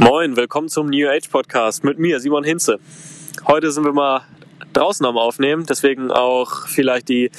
[0.00, 2.78] Moin, willkommen zum New Age Podcast mit mir, Simon Hinze.
[3.48, 4.22] Heute sind wir mal
[4.72, 7.32] draußen am Aufnehmen, deswegen auch vielleicht die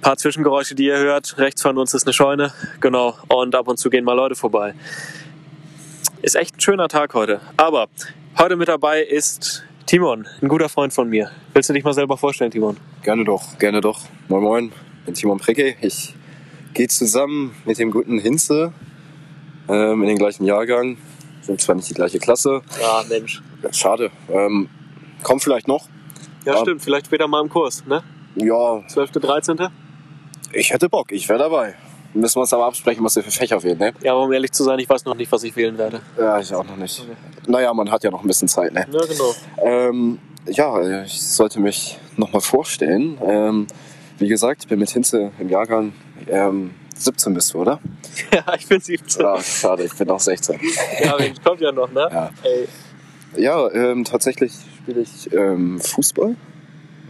[0.00, 1.36] paar Zwischengeräusche, die ihr hört.
[1.36, 4.74] Rechts von uns ist eine Scheune, genau, und ab und zu gehen mal Leute vorbei.
[6.22, 7.42] Ist echt ein schöner Tag heute.
[7.58, 7.88] Aber
[8.38, 11.30] heute mit dabei ist Timon, ein guter Freund von mir.
[11.52, 12.78] Willst du dich mal selber vorstellen, Timon?
[13.02, 14.00] Gerne doch, gerne doch.
[14.28, 15.76] Moin Moin, ich bin Timon Precke.
[15.82, 16.14] Ich
[16.72, 18.72] gehe zusammen mit dem guten Hinze
[19.68, 20.96] ähm, in den gleichen Jahrgang.
[21.46, 22.62] Sind zwar nicht die gleiche Klasse.
[22.80, 23.42] Ja, Mensch.
[23.72, 24.10] Schade.
[24.28, 24.68] Ähm,
[25.22, 25.86] kommt vielleicht noch.
[26.44, 26.60] Ja, Ja.
[26.60, 28.02] stimmt, vielleicht später mal im Kurs, ne?
[28.36, 29.68] Ja, 12., 13.?
[30.52, 31.74] ich hätte Bock, ich wäre dabei.
[32.14, 33.92] Müssen wir uns aber absprechen, was wir für Fächer wählen, ne?
[34.02, 36.00] Ja, aber um ehrlich zu sein, ich weiß noch nicht, was ich wählen werde.
[36.18, 37.04] Ja, ich auch noch nicht.
[37.46, 38.86] Naja, man hat ja noch ein bisschen Zeit, ne?
[38.90, 39.34] Ja, genau.
[39.58, 43.18] Ähm, ja, ich sollte mich nochmal vorstellen.
[43.22, 43.66] Ähm,
[44.18, 45.92] wie gesagt, ich bin mit Hinze im Jahrgang
[46.28, 47.80] ähm, 17 bist du, oder?
[48.32, 49.22] ja, ich bin 17.
[49.22, 50.58] Ja, schade, ich bin auch 16.
[51.02, 52.08] ja, aber kommt ja noch, ne?
[52.10, 52.30] Ja,
[53.36, 56.36] ja ähm, tatsächlich spiele ich ähm, Fußball.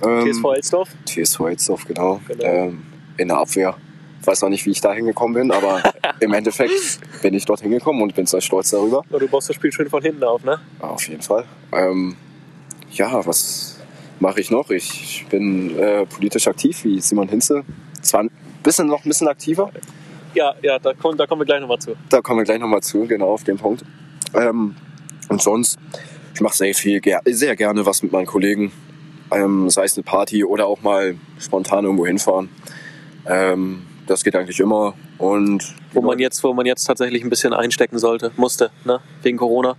[0.04, 0.88] Ähm, TSV Elsdorf?
[1.04, 2.20] TSV Elsdorf, genau.
[2.26, 2.44] genau.
[2.44, 2.82] Ähm,
[3.16, 3.76] in der Abwehr.
[4.20, 5.82] Ich weiß noch nicht, wie ich da hingekommen bin, aber
[6.20, 6.72] im Endeffekt
[7.22, 9.02] bin ich dort hingekommen und bin sehr stolz darüber.
[9.08, 10.58] Und du baust das Spiel schön von hinten auf, ne?
[10.80, 11.44] Auf jeden Fall.
[11.72, 12.16] Ähm,
[12.90, 13.78] ja, was
[14.18, 14.70] mache ich noch?
[14.70, 17.64] Ich bin äh, politisch aktiv, wie Simon Hinze.
[18.02, 18.32] 20,
[18.66, 19.70] bist du noch ein bisschen aktiver?
[20.34, 21.94] Ja, ja, da kommen, da kommen wir gleich nochmal zu.
[22.08, 23.84] Da kommen wir gleich nochmal zu, genau, auf den Punkt.
[24.34, 24.74] Ähm,
[25.28, 25.78] und sonst,
[26.34, 28.72] ich mache sehr viel, sehr gerne was mit meinen Kollegen.
[29.30, 32.48] Ähm, sei es eine Party oder auch mal spontan irgendwo hinfahren.
[33.24, 34.94] Ähm, das geht eigentlich immer.
[35.18, 38.98] Und wo man jetzt, wo man jetzt tatsächlich ein bisschen einstecken sollte, musste, ne?
[39.22, 39.76] wegen Corona.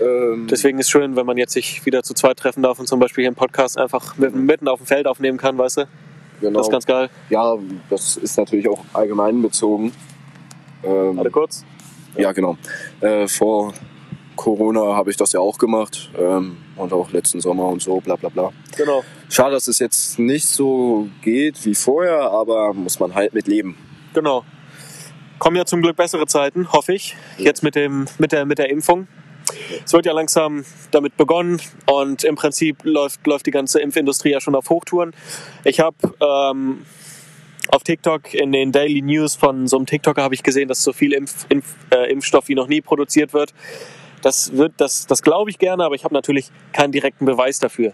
[0.00, 2.98] Ähm, Deswegen ist schön, wenn man jetzt sich wieder zu zweit treffen darf und zum
[2.98, 5.84] Beispiel hier einen Podcast einfach mitten auf dem Feld aufnehmen kann, weißt du?
[6.40, 7.10] Genau, Das ist ganz geil.
[7.30, 7.56] ja,
[7.90, 9.92] das ist natürlich auch allgemein bezogen.
[10.82, 11.64] Ähm, Warte kurz.
[12.16, 12.56] Ja, genau.
[13.00, 13.74] Äh, vor
[14.36, 16.10] Corona habe ich das ja auch gemacht.
[16.18, 18.52] Ähm, und auch letzten Sommer und so, bla bla bla.
[18.76, 19.02] Genau.
[19.28, 23.76] Schade, dass es jetzt nicht so geht wie vorher, aber muss man halt mit leben.
[24.14, 24.44] Genau.
[25.38, 27.16] Kommen ja zum Glück bessere Zeiten, hoffe ich.
[27.36, 29.06] Jetzt mit, dem, mit, der, mit der Impfung.
[29.84, 34.40] Es wird ja langsam damit begonnen und im Prinzip läuft, läuft die ganze Impfindustrie ja
[34.40, 35.14] schon auf Hochtouren.
[35.64, 36.84] Ich habe ähm,
[37.70, 40.92] auf TikTok in den Daily News von so einem TikToker habe ich gesehen, dass so
[40.92, 43.52] viel Impf, Impf, äh, Impfstoff wie noch nie produziert wird.
[44.22, 47.92] Das, wird, das, das glaube ich gerne, aber ich habe natürlich keinen direkten Beweis dafür.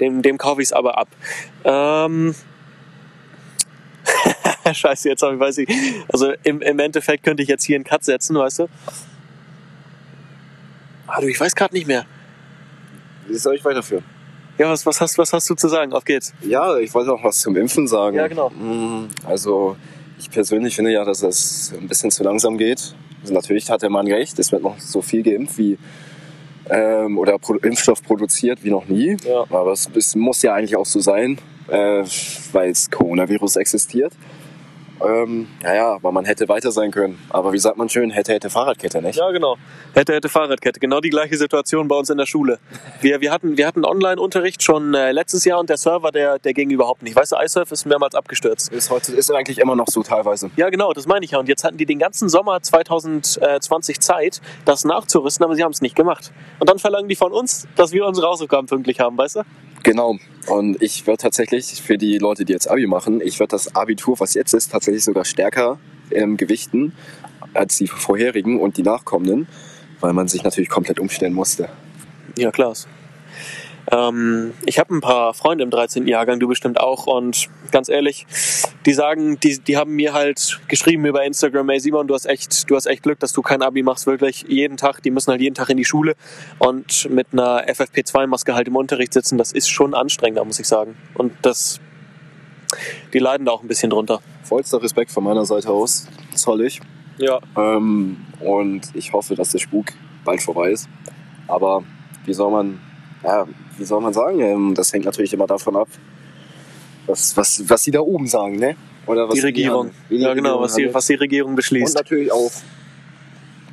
[0.00, 1.08] Dem, dem kaufe ich es aber ab.
[1.64, 2.34] Ähm,
[4.72, 5.68] Scheiße, jetzt hab ich, weiß ich.
[6.08, 8.68] Also im, im Endeffekt könnte ich jetzt hier einen Cut setzen, weißt du?
[11.08, 12.04] Ah, du, ich weiß gerade nicht mehr.
[13.26, 14.04] Wie soll ich weiterführen?
[14.58, 15.92] Ja, was, was, hast, was hast du zu sagen?
[15.92, 16.32] Auf geht's.
[16.42, 18.16] Ja, ich wollte auch was zum Impfen sagen.
[18.16, 18.50] Ja, genau.
[18.50, 19.76] Mm, Also,
[20.18, 22.94] ich persönlich finde ja, dass es ein bisschen zu langsam geht.
[23.22, 25.78] Also natürlich hat der Mann recht, es wird noch so viel geimpft wie
[26.70, 29.16] ähm, oder Pro Impfstoff produziert wie noch nie.
[29.24, 29.42] Ja.
[29.50, 31.38] Aber es, es muss ja eigentlich auch so sein,
[31.68, 32.04] äh,
[32.52, 34.12] weil es Coronavirus existiert.
[35.04, 37.18] Ähm, naja, aber man hätte weiter sein können.
[37.30, 39.18] Aber wie sagt man schön, hätte, hätte Fahrradkette, nicht?
[39.18, 39.56] Ja, genau.
[39.94, 40.80] Hätte, hätte Fahrradkette.
[40.80, 42.58] Genau die gleiche Situation bei uns in der Schule.
[43.00, 46.54] Wir, wir hatten, wir hatten Online-Unterricht schon äh, letztes Jahr und der Server, der, der
[46.54, 47.16] ging überhaupt nicht.
[47.16, 48.72] Weißt du, iSurf ist mehrmals abgestürzt.
[48.72, 50.50] Ist, heute, ist eigentlich immer noch so teilweise.
[50.56, 51.38] Ja, genau, das meine ich ja.
[51.38, 55.80] Und jetzt hatten die den ganzen Sommer 2020 Zeit, das nachzurüsten, aber sie haben es
[55.80, 56.32] nicht gemacht.
[56.58, 59.42] Und dann verlangen die von uns, dass wir unsere Hausaufgaben pünktlich haben, weißt du?
[59.82, 60.18] Genau.
[60.46, 64.18] Und ich würde tatsächlich für die Leute, die jetzt Abi machen, ich würde das Abitur,
[64.18, 65.78] was jetzt ist, tatsächlich sogar stärker
[66.10, 66.92] ähm, gewichten
[67.54, 69.46] als die vorherigen und die nachkommenden,
[70.00, 71.68] weil man sich natürlich komplett umstellen musste.
[72.36, 72.74] Ja, klar.
[73.90, 76.06] Ähm, ich habe ein paar Freunde im 13.
[76.06, 77.06] Jahrgang, du bestimmt auch.
[77.06, 78.26] Und ganz ehrlich,
[78.86, 82.68] die sagen, die, die haben mir halt geschrieben über Instagram, ey Simon, du hast echt,
[82.70, 85.02] du hast echt Glück, dass du kein Abi machst, wirklich jeden Tag.
[85.02, 86.16] Die müssen halt jeden Tag in die Schule
[86.58, 89.38] und mit einer FFP2-Maske halt im Unterricht sitzen.
[89.38, 90.96] Das ist schon anstrengender, muss ich sagen.
[91.14, 91.80] Und das,
[93.12, 94.20] die leiden da auch ein bisschen drunter.
[94.42, 96.80] Vollster Respekt von meiner Seite aus, zoll ich.
[97.18, 97.40] Ja.
[97.56, 99.86] Ähm, und ich hoffe, dass der Spuk
[100.24, 100.88] bald vorbei ist.
[101.46, 101.82] Aber
[102.24, 102.80] wie soll man,
[103.22, 104.40] ja, wie soll man sagen?
[104.40, 105.88] Ähm, das hängt natürlich immer davon ab,
[107.06, 108.76] was, was, was sie da oben sagen, ne?
[109.06, 109.90] Oder was Die Regierung.
[110.08, 111.94] Wie die Ja, genau, Regierung was die, was die Regierung Und beschließt.
[111.94, 112.52] natürlich auch,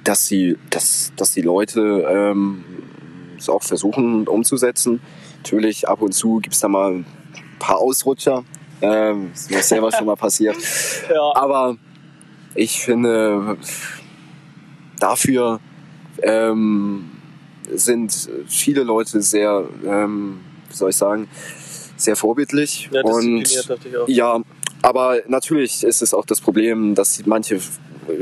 [0.04, 2.64] dass die, dass, dass die Leute ähm,
[3.38, 5.02] es auch versuchen umzusetzen.
[5.38, 7.06] Natürlich ab und zu gibt es da mal ein
[7.60, 8.44] paar Ausrutscher.
[8.82, 10.56] Ähm, ist mir selber schon mal passiert.
[11.14, 11.36] Ja.
[11.36, 11.78] Aber
[12.56, 13.58] ich finde,
[15.00, 15.60] dafür
[16.24, 17.12] ähm,
[17.74, 20.40] sind viele Leute sehr, ähm,
[20.70, 21.28] wie soll ich sagen,
[21.98, 22.90] sehr vorbildlich.
[22.92, 24.08] Ja, und dachte ich auch.
[24.08, 24.40] ja,
[24.82, 27.60] aber natürlich ist es auch das Problem, dass manche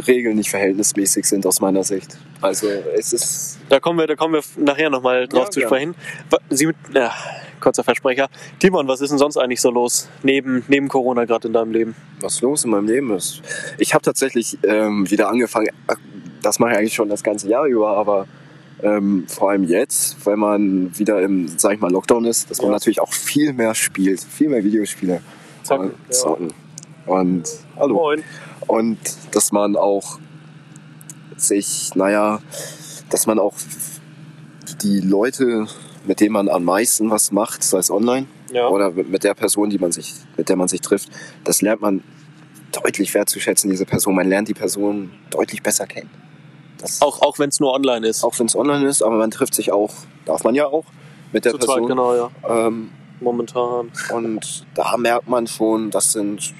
[0.07, 2.17] Regeln nicht verhältnismäßig sind aus meiner Sicht.
[2.41, 3.59] Also es ist.
[3.69, 5.95] Da kommen wir, da kommen wir nachher nochmal drauf Ja, zu sprechen.
[6.29, 7.11] Wa- Sie mit, ja,
[7.59, 8.29] kurzer Versprecher.
[8.59, 11.95] Timon, was ist denn sonst eigentlich so los neben, neben Corona gerade in deinem Leben?
[12.21, 13.41] was los in meinem Leben ist.
[13.77, 15.97] Ich habe tatsächlich ähm, wieder angefangen, ach,
[16.41, 18.27] das mache ich eigentlich schon das ganze Jahr über, aber
[18.83, 22.67] ähm, vor allem jetzt, weil man wieder im, sag ich mal, Lockdown ist, dass man
[22.67, 22.73] Ja.
[22.73, 25.21] natürlich auch viel mehr spielt, viel mehr Videospiele.
[25.63, 26.11] Zocken, Und, ja.
[26.11, 26.53] zocken.
[27.05, 27.43] Und
[27.77, 27.95] hallo.
[27.95, 28.23] Moin.
[28.67, 28.97] Und
[29.31, 30.19] dass man auch
[31.37, 32.41] sich, naja,
[33.09, 33.55] dass man auch
[34.81, 35.67] die Leute,
[36.05, 38.67] mit denen man am meisten was macht, sei es online, Ja.
[38.67, 41.09] oder mit mit der Person, die man sich, mit der man sich trifft,
[41.43, 42.03] das lernt man
[42.71, 44.15] deutlich wertzuschätzen, diese Person.
[44.15, 46.09] Man lernt die Person deutlich besser kennen.
[46.83, 48.23] Das, Auch, auch wenn es nur online ist.
[48.23, 49.91] auch wenn es online ist, aber man trifft sich auch,
[50.25, 50.83] darf man ja auch,
[51.31, 51.77] mit der Zu Person.
[51.79, 52.29] zweit, genau, ja.
[52.47, 52.91] ähm,
[53.21, 53.89] Momentan.
[54.13, 56.53] und da merkt man schon, das sind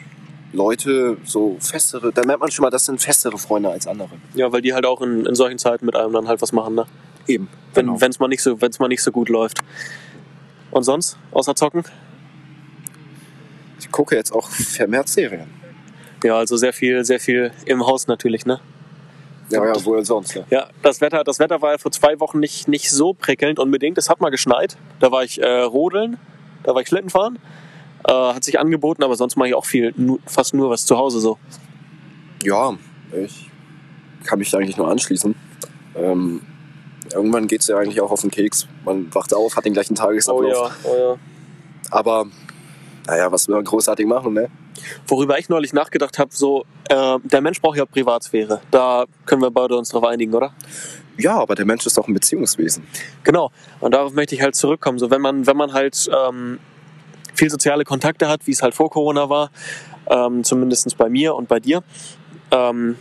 [0.53, 4.11] Leute, so festere, da merkt man schon mal, das sind festere Freunde als andere.
[4.33, 6.73] Ja, weil die halt auch in, in solchen Zeiten mit einem dann halt was machen,
[6.75, 6.85] ne?
[7.27, 7.49] Eben.
[7.73, 7.99] Wenn Genau.
[8.01, 9.59] wenn's mal nicht so, wenn's mal nicht so gut läuft.
[10.71, 11.17] Und sonst?
[11.31, 11.83] Außer zocken?
[13.79, 15.49] Ich gucke jetzt auch vermehrt Serien.
[16.23, 18.59] Ja, also sehr viel, sehr viel im Haus natürlich, ne?
[19.49, 20.33] Ja, ja, wohl sonst.
[20.35, 20.43] Ja.
[20.49, 23.97] Ja, das Wetter, das Wetter war ja vor zwei Wochen nicht, nicht so prickelnd unbedingt.
[23.97, 24.77] Es hat mal geschneit.
[24.99, 26.17] Da war ich äh, rodeln,
[26.63, 27.39] da war ich Schlitten fahren.
[28.07, 30.97] Äh, hat sich angeboten, aber sonst mache ich auch viel, nu, fast nur was zu
[30.97, 31.37] Hause so.
[32.43, 32.73] ja,
[33.11, 33.49] ich
[34.25, 35.35] kann mich da eigentlich nur anschließen.
[35.95, 36.41] Ähm,
[37.13, 38.67] irgendwann geht es ja eigentlich auch auf den Keks.
[38.85, 40.71] Man wacht auf, hat den gleichen Tagesablauf.
[40.83, 41.15] oh ja.
[41.91, 42.25] Aber,
[43.05, 44.49] naja, was will man großartig machen, ne?
[45.07, 48.61] Worüber ich neulich nachgedacht habe, so, äh, der Mensch braucht ja Privatsphäre.
[48.71, 50.53] Da können wir beide uns drauf einigen, oder?
[51.17, 52.85] Ja, aber der Mensch ist doch ein Beziehungswesen.
[53.23, 53.51] Genau.
[53.79, 54.99] Und darauf möchte ich halt zurückkommen.
[54.99, 56.59] So, wenn man, wenn man halt ähm,
[57.33, 59.51] viel soziale Kontakte hat, wie es halt vor Corona war,
[60.09, 61.83] ähm, zumindest bei mir und bei dir,
[62.51, 62.97] ähm,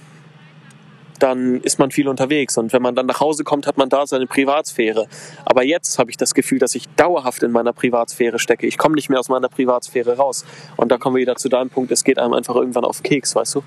[1.22, 2.58] dann ist man viel unterwegs.
[2.58, 5.06] Und wenn man dann nach Hause kommt, hat man da seine Privatsphäre.
[5.44, 8.66] Aber jetzt habe ich das Gefühl, dass ich dauerhaft in meiner Privatsphäre stecke.
[8.66, 10.44] Ich komme nicht mehr aus meiner Privatsphäre raus.
[10.76, 13.36] Und da kommen wir wieder zu deinem Punkt, es geht einem einfach irgendwann auf Keks,
[13.36, 13.62] weißt du?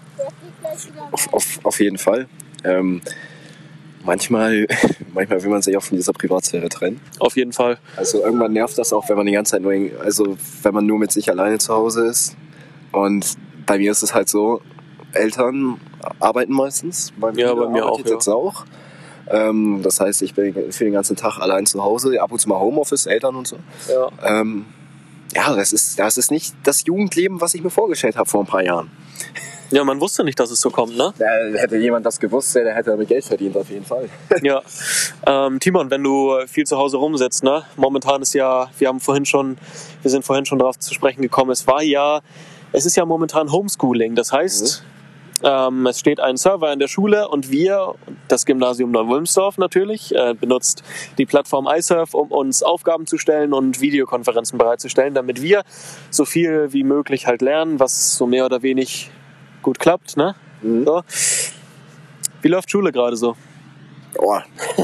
[1.11, 2.27] Auf, auf, auf jeden Fall.
[2.65, 3.01] Ähm,
[4.03, 4.67] manchmal,
[5.13, 6.99] manchmal will man sich auch von dieser Privatsphäre trennen.
[7.19, 7.77] Auf jeden Fall.
[7.95, 10.99] Also irgendwann nervt das auch, wenn man die ganze Zeit nur, also wenn man nur
[10.99, 12.35] mit sich alleine zu Hause ist.
[12.91, 14.61] Und bei mir ist es halt so,
[15.13, 15.79] Eltern
[16.19, 17.13] arbeiten meistens.
[17.17, 18.11] Bei Ja, bei mir auch, ja.
[18.11, 18.65] jetzt auch.
[19.27, 22.49] Ähm, das heißt, ich bin für den ganzen Tag allein zu Hause, ab und zu
[22.49, 23.57] mal Homeoffice, Eltern und so.
[23.89, 24.09] Ja.
[24.23, 24.65] Ähm,
[25.33, 28.45] ja, das ist, das ist nicht das Jugendleben, was ich mir vorgestellt habe vor ein
[28.45, 28.91] paar Jahren.
[29.71, 31.13] ja, man wusste nicht, dass es so kommt, ne?
[31.17, 31.25] Da
[31.59, 34.09] hätte jemand das gewusst, der hätte damit Geld verdient, auf jeden Fall.
[34.43, 34.61] Ja.
[35.25, 37.63] Ähm, Timon, wenn du viel zu Hause rumsitzt, ne?
[37.75, 39.57] Momentan ist ja, wir haben vorhin schon,
[40.03, 42.21] wir sind vorhin schon darauf zu sprechen gekommen, es war ja,
[42.71, 44.15] es ist ja momentan Homeschooling.
[44.15, 44.83] Das heißt,
[45.43, 47.95] ähm, es steht ein Server in der Schule und wir,
[48.27, 50.83] das Gymnasium Neuwulmsdorf natürlich, äh, benutzt
[51.17, 55.63] die Plattform iSurf, um uns Aufgaben zu stellen und Videokonferenzen bereitzustellen, damit wir
[56.09, 59.11] so viel wie möglich halt lernen, was so mehr oder wenig
[59.61, 60.35] gut klappt, ne?
[60.61, 60.85] Mhm.
[60.85, 61.01] So.
[62.41, 63.35] Wie läuft Schule gerade so?
[64.17, 64.39] Oh,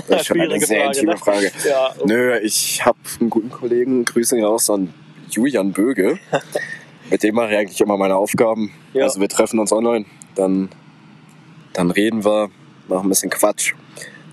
[0.08, 1.18] das ist schon eine Schwierige sehr Frage, intime ne?
[1.18, 1.52] Frage.
[1.68, 4.94] Ja, Nö, ich habe einen guten Kollegen, Grüße ihn raus an
[5.30, 6.20] Julian Böge.
[7.10, 8.74] Mit dem mache ich eigentlich immer meine Aufgaben.
[8.94, 9.04] Ja.
[9.04, 10.70] Also wir treffen uns online, dann,
[11.74, 12.50] dann reden wir,
[12.88, 13.74] machen ein bisschen Quatsch.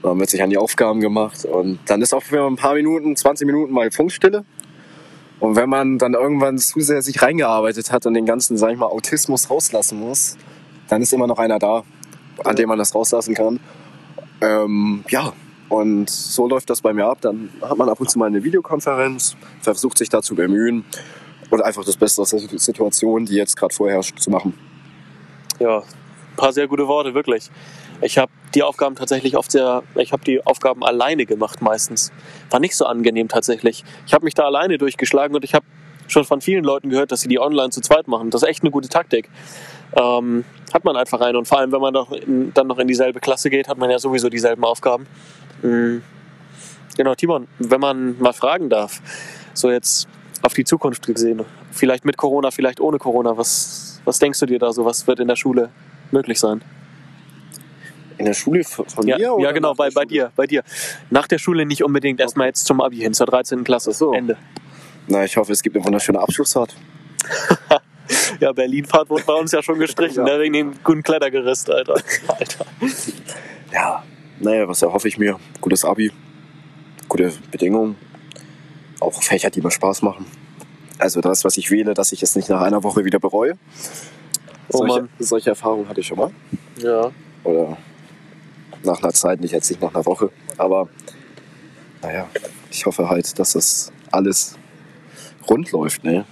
[0.02, 3.16] Dann wird sich an die Aufgaben gemacht und dann ist auch für ein paar Minuten,
[3.16, 4.44] 20 Minuten mal Funkstille.
[5.40, 8.78] Und wenn man dann irgendwann zu sehr sich reingearbeitet hat und den ganzen, sag ich
[8.78, 10.36] mal, Autismus rauslassen muss,
[10.88, 11.84] dann ist immer noch einer da,
[12.44, 13.60] an dem man das rauslassen kann.
[14.40, 15.32] Ähm, ja,
[15.68, 17.18] und so läuft das bei mir ab.
[17.20, 20.84] Dann hat man ab und zu mal eine Videokonferenz, versucht sich da zu bemühen
[21.50, 24.54] und einfach das Beste aus der Situation, die jetzt gerade vorherrscht, zu machen.
[25.58, 27.50] Ja, ein paar sehr gute Worte, wirklich.
[28.00, 32.12] Ich habe die Aufgaben tatsächlich oft sehr, ich habe die Aufgaben alleine gemacht meistens.
[32.50, 33.84] War nicht so angenehm tatsächlich.
[34.06, 35.66] Ich habe mich da alleine durchgeschlagen und ich habe
[36.06, 38.30] schon von vielen Leuten gehört, dass sie die online zu zweit machen.
[38.30, 39.28] Das ist echt eine gute Taktik.
[39.94, 41.36] Ähm, hat man einfach rein.
[41.36, 43.90] Und vor allem, wenn man doch in, dann noch in dieselbe Klasse geht, hat man
[43.90, 45.06] ja sowieso dieselben Aufgaben.
[45.62, 46.02] Mhm.
[46.96, 49.00] Genau, Timon, wenn man mal fragen darf,
[49.54, 50.08] so jetzt
[50.42, 54.58] auf die Zukunft gesehen, vielleicht mit Corona, vielleicht ohne Corona, was, was denkst du dir
[54.58, 55.68] da so, was wird in der Schule
[56.10, 56.62] möglich sein?
[58.16, 59.22] In der Schule von Ja, mir?
[59.22, 60.64] ja oder genau, nach bei, bei dir, bei dir.
[61.10, 63.62] Nach der Schule nicht unbedingt, erstmal jetzt zum Abi hin, zur 13.
[63.62, 63.92] Klasse.
[63.92, 64.12] So.
[64.12, 64.36] Ende.
[65.06, 66.74] Na, ich hoffe, es gibt eine wunderschöne Abschlussfahrt.
[68.40, 70.36] Ja, Berlin-Fahrt wurde bei uns ja schon gestrichen, Ja.
[70.36, 71.96] ne, wegen dem guten Klettergerüst, Alter.
[72.28, 72.64] Alter.
[73.70, 74.02] Ja,
[74.40, 75.38] naja, was erhoffe ich mir?
[75.60, 76.10] Gutes Abi,
[77.08, 77.96] gute Bedingungen,
[79.00, 80.24] auch Fächer, die mir Spaß machen.
[80.98, 83.54] Also das, was ich wähle, dass ich es nicht nach einer Woche wieder bereue.
[84.70, 86.30] Oh solche, solche Erfahrungen hatte ich schon mal.
[86.78, 87.10] Ja.
[87.44, 87.78] Oder
[88.82, 90.30] nach einer Zeit, nicht jetzt nicht nach einer Woche.
[90.56, 90.88] Aber
[92.02, 92.28] naja,
[92.70, 94.56] ich hoffe halt, dass das alles
[95.48, 96.04] rund läuft.
[96.04, 96.24] Ne?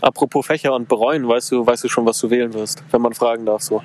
[0.00, 3.14] Apropos Fächer und bereuen, weißt du, weißt du schon, was du wählen wirst, wenn man
[3.14, 3.82] fragen darf so.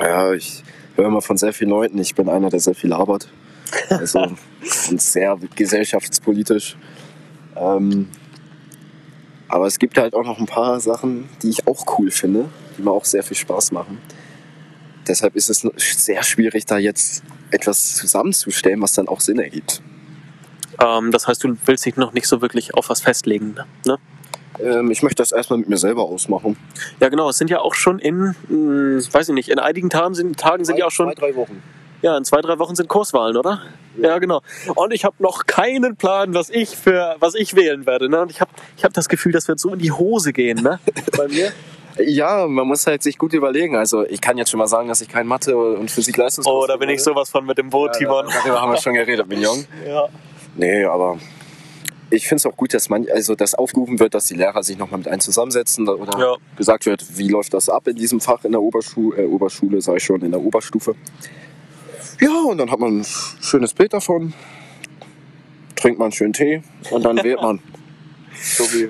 [0.00, 0.62] Ja, ich
[0.96, 3.28] höre immer von sehr vielen Leuten, ich bin einer, der sehr viel labert.
[3.88, 4.20] Also
[4.90, 6.76] und sehr gesellschaftspolitisch.
[7.56, 8.08] Ähm,
[9.52, 12.82] aber es gibt halt auch noch ein paar Sachen, die ich auch cool finde, die
[12.82, 13.98] mir auch sehr viel Spaß machen.
[15.06, 19.82] Deshalb ist es sehr schwierig, da jetzt etwas zusammenzustellen, was dann auch Sinn ergibt.
[20.80, 23.54] Ähm, das heißt, du willst dich noch nicht so wirklich auf was festlegen,
[23.84, 23.98] ne?
[24.58, 26.56] Ähm, ich möchte das erstmal mit mir selber ausmachen.
[27.00, 27.28] Ja, genau.
[27.28, 30.64] Es sind ja auch schon in, mh, weiß ich nicht, in einigen Tagen sind, Tagen
[30.64, 31.08] sind ja auch schon.
[31.08, 31.62] Zwei, drei Wochen.
[32.00, 33.60] Ja, in zwei, drei Wochen sind Kurswahlen, oder?
[34.00, 34.40] Ja, genau.
[34.74, 38.08] Und ich habe noch keinen Plan, was ich für, was ich wählen werde.
[38.08, 38.22] Ne?
[38.22, 40.80] Und ich habe, ich hab das Gefühl, das wird so in die Hose gehen, ne?
[41.16, 41.52] Bei mir.
[41.98, 43.76] Ja, man muss halt sich gut überlegen.
[43.76, 46.66] Also ich kann jetzt schon mal sagen, dass ich kein Mathe und Physik Leistungskurs Oh,
[46.66, 48.26] da bin ich sowas von mit dem Boot, Timon.
[48.32, 49.66] Darüber haben wir schon geredet, Mignon.
[49.86, 50.08] Ja.
[50.54, 51.18] Nee, aber
[52.10, 54.76] ich finde es auch gut, dass man, also dass aufgerufen wird, dass die Lehrer sich
[54.78, 56.36] nochmal mit einem zusammensetzen oder Ja.
[56.56, 59.96] gesagt wird, wie läuft das ab in diesem Fach in der Oberschule, äh, Oberschule, sag
[59.96, 60.94] ich schon, in der Oberstufe.
[62.22, 63.06] Ja, und dann hat man ein
[63.40, 64.32] schönes Bild davon,
[65.74, 66.62] trinkt man schön Tee
[66.92, 67.58] und dann wählt man.
[68.40, 68.88] So wie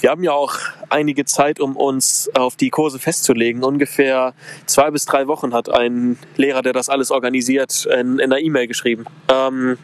[0.00, 0.54] Wir haben ja auch
[0.88, 3.62] einige Zeit, um uns auf die Kurse festzulegen.
[3.62, 4.34] Ungefähr
[4.66, 8.66] zwei bis drei Wochen hat ein Lehrer, der das alles organisiert, in, in einer E-Mail
[8.66, 9.04] geschrieben.
[9.28, 9.76] Ähm,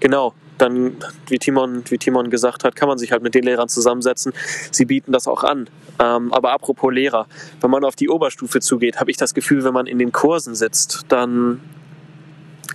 [0.00, 0.34] genau.
[0.58, 0.96] Dann,
[1.28, 4.32] wie Timon, wie Timon gesagt hat, kann man sich halt mit den Lehrern zusammensetzen.
[4.70, 5.68] Sie bieten das auch an.
[5.98, 7.26] Ähm, aber apropos Lehrer,
[7.60, 10.54] wenn man auf die Oberstufe zugeht, habe ich das Gefühl, wenn man in den Kursen
[10.54, 11.60] sitzt, dann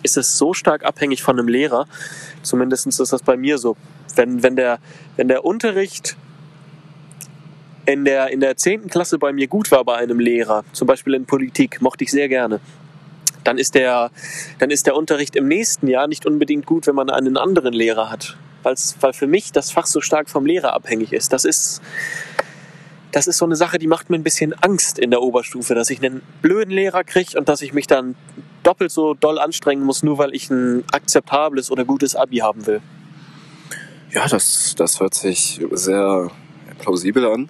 [0.04, 1.88] ist es so stark abhängig von einem Lehrer.
[2.42, 3.76] Zumindest ist das bei mir so.
[4.16, 4.80] Wenn, wenn, der,
[5.16, 6.18] wenn der Unterricht
[7.86, 8.88] in der, in der 10.
[8.88, 12.30] Klasse bei mir gut war bei einem Lehrer, zum Beispiel in Politik, mochte ich sehr
[12.30, 12.60] gerne,
[13.44, 14.12] dann ist der,
[14.60, 18.10] dann ist der Unterricht im nächsten Jahr nicht unbedingt gut, wenn man einen anderen Lehrer
[18.10, 18.38] hat.
[18.64, 21.32] Weil's, weil für mich das Fach so stark vom Lehrer abhängig ist.
[21.32, 21.82] Das ist,
[23.12, 25.90] das ist so eine Sache, die macht mir ein bisschen Angst in der Oberstufe, dass
[25.90, 28.16] ich einen blöden Lehrer kriege und dass ich mich dann
[28.64, 32.82] doppelt so doll anstrengen muss, nur weil ich ein akzeptables oder gutes Abi haben will.
[34.12, 36.32] Ja, das, das hört sich sehr
[36.80, 37.50] plausibel an.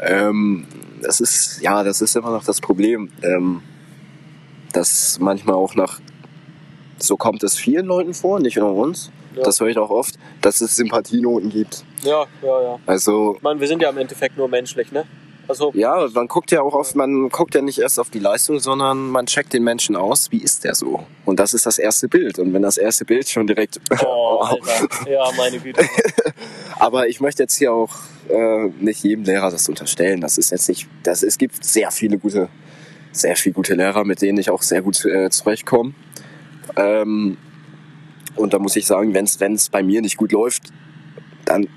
[0.00, 0.66] Ähm,
[1.02, 3.62] das ist, ja, das ist immer noch das Problem, ähm,
[4.72, 6.00] dass manchmal auch nach,
[6.98, 9.42] so kommt es vielen Leuten vor, nicht nur uns, Ja.
[9.44, 11.84] das höre ich auch oft, dass es Sympathienoten gibt.
[12.02, 12.78] Ja, ja, ja.
[12.86, 15.04] Also, Ich meine, wir sind ja im Endeffekt nur menschlich, ne?
[15.46, 18.58] Also, ja, man guckt ja auch oft, man guckt ja nicht erst auf die Leistung,
[18.60, 21.04] sondern man checkt den Menschen aus, wie ist der so?
[21.24, 22.38] Und das ist das erste Bild.
[22.38, 24.88] Und wenn das erste Bild schon direkt, oh, Alter.
[25.10, 25.82] Ja, meine Güte.
[26.78, 27.94] Aber ich möchte jetzt hier auch
[28.28, 30.20] äh, nicht jedem Lehrer das unterstellen.
[30.20, 32.50] Das ist jetzt nicht, das, es gibt sehr viele gute,
[33.18, 35.94] sehr viele gute Lehrer, mit denen ich auch sehr gut äh, zurechtkomme.
[36.76, 37.36] Ähm,
[38.36, 40.72] und da muss ich sagen, wenn es bei mir nicht gut läuft,
[41.44, 41.68] dann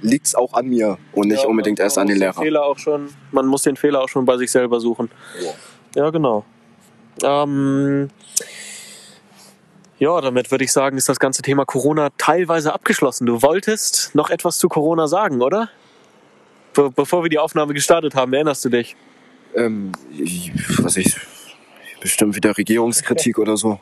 [0.00, 2.40] liegt es auch an mir und nicht Ja, unbedingt erst an den Lehrer.
[2.40, 5.10] Fehler auch schon, man muss den Fehler auch schon bei sich selber suchen.
[5.94, 6.44] Ja, genau.
[7.22, 8.10] Ähm,
[9.98, 13.26] ja, damit würde ich sagen, ist das ganze Thema Corona teilweise abgeschlossen.
[13.26, 15.68] Du wolltest noch etwas zu Corona sagen, oder?
[16.74, 18.94] Be bevor wir die Aufnahme gestartet haben, erinnerst du dich?
[19.58, 21.16] Ähm, ich, was ich,
[22.00, 23.80] bestimmt wieder Regierungskritik oder so.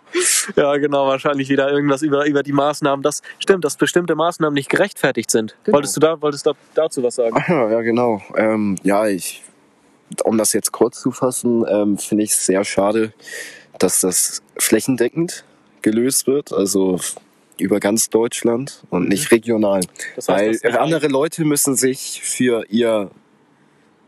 [0.56, 3.02] Ja, genau, wahrscheinlich wieder irgendwas über, über die Maßnahmen.
[3.02, 5.56] Das stimmt, dass bestimmte Maßnahmen nicht gerechtfertigt sind.
[5.64, 5.76] Genau.
[5.76, 7.36] Wolltest du da, wolltest du dazu was sagen?
[7.48, 8.22] Ja, ja, genau.
[8.36, 9.42] Ähm, ja, ich,
[10.24, 13.12] um das jetzt kurz zu fassen, ähm, finde ich es sehr schade,
[13.78, 15.44] dass das flächendeckend
[15.82, 16.98] gelöst wird, also
[17.58, 19.80] über ganz Deutschland und nicht regional.
[20.14, 23.10] Das heißt, Weil andere Leute müssen sich für ihr,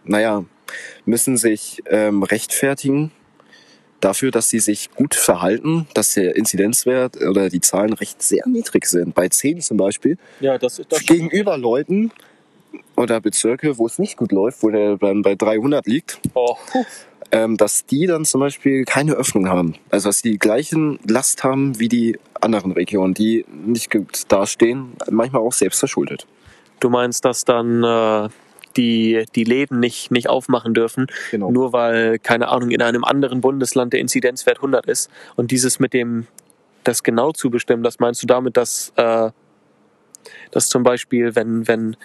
[0.04, 0.44] naja,
[1.04, 3.12] müssen sich ähm, rechtfertigen
[4.00, 8.86] dafür, dass sie sich gut verhalten, dass der Inzidenzwert oder die Zahlen recht sehr niedrig
[8.86, 9.14] sind.
[9.14, 12.12] Bei 10 zum Beispiel Ja, das, das gegenüber Leuten
[12.96, 16.56] oder Bezirke, wo es nicht gut läuft, wo der dann bei 300 liegt, Oh,
[17.30, 19.74] ähm, dass die dann zum Beispiel keine Öffnung haben.
[19.90, 24.92] Also dass die die gleichen Last haben wie die anderen Regionen, die nicht gut dastehen,
[25.10, 26.26] manchmal auch selbst verschuldet.
[26.80, 28.28] Du meinst, dass dann äh,
[28.76, 31.50] die, die Läden nicht, nicht aufmachen dürfen, Genau.
[31.50, 35.10] nur weil, keine Ahnung, in einem anderen Bundesland der Inzidenzwert 100 ist.
[35.36, 36.26] Und dieses mit dem,
[36.84, 39.30] das genau zu bestimmen, das meinst du damit, dass, äh,
[40.50, 41.96] dass zum Beispiel, wenn, wenn,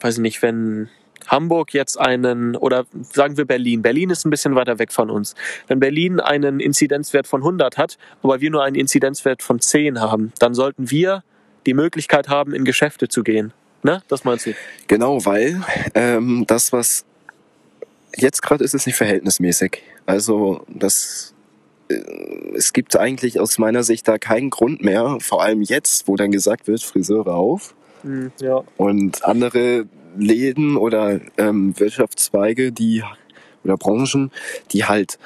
[0.00, 0.88] weiß ich nicht, wenn
[1.26, 5.34] Hamburg jetzt einen, oder sagen wir Berlin, Berlin ist ein bisschen weiter weg von uns.
[5.68, 10.32] Wenn Berlin einen Inzidenzwert von 100 hat, aber wir nur einen Inzidenzwert von 10 haben,
[10.38, 11.22] dann sollten wir
[11.66, 13.52] die Möglichkeit haben, in Geschäfte zu gehen.
[13.82, 14.02] Ne?
[14.08, 14.54] Das meinst du?
[14.88, 15.62] Genau, weil
[15.94, 17.04] ähm, das, was
[18.16, 19.82] jetzt gerade ist es nicht verhältnismäßig.
[20.06, 21.34] Also das
[21.88, 21.94] äh,
[22.54, 26.30] es gibt eigentlich aus meiner Sicht da keinen Grund mehr, vor allem jetzt, wo dann
[26.30, 27.74] gesagt wird, Friseure auf.
[28.02, 28.62] Hm, ja.
[28.76, 33.02] Und andere Läden oder ähm, Wirtschaftszweige, die
[33.62, 34.30] oder Branchen,
[34.72, 35.18] die halt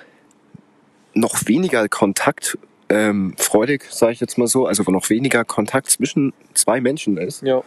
[1.14, 2.58] noch weniger Kontakt
[2.88, 7.16] ähm, freudig, sage ich jetzt mal so, also wo noch weniger Kontakt zwischen zwei Menschen
[7.16, 7.62] ist, Ja.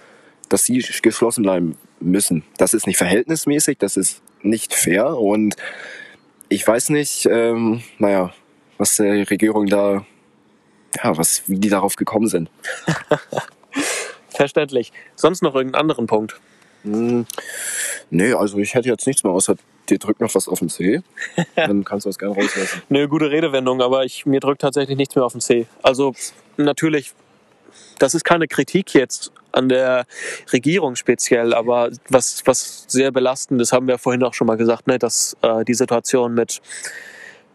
[0.49, 2.43] Dass sie geschlossen bleiben müssen.
[2.57, 5.55] Das ist nicht verhältnismäßig, das ist nicht fair und
[6.49, 8.33] ich weiß nicht, ähm, naja,
[8.77, 10.05] was der Regierung da,
[11.03, 12.49] ja, was, wie die darauf gekommen sind.
[14.29, 14.93] Verständlich.
[15.15, 16.39] Sonst noch irgendeinen anderen Punkt?
[16.83, 17.25] Hm,
[18.09, 19.55] nee, also ich hätte jetzt nichts mehr außer
[19.89, 21.01] dir drückt noch was auf den C.
[21.55, 22.81] Dann kannst du das gerne rauslassen.
[22.89, 25.65] Eine gute Redewendung, aber ich, mir drückt tatsächlich nichts mehr auf den C.
[25.81, 26.13] Also
[26.57, 27.13] natürlich,
[27.99, 30.05] das ist keine Kritik jetzt an der
[30.53, 34.87] Regierung speziell, aber was, was sehr belastend ist, haben wir vorhin auch schon mal gesagt,
[34.87, 36.61] ne, dass äh, die Situation mit,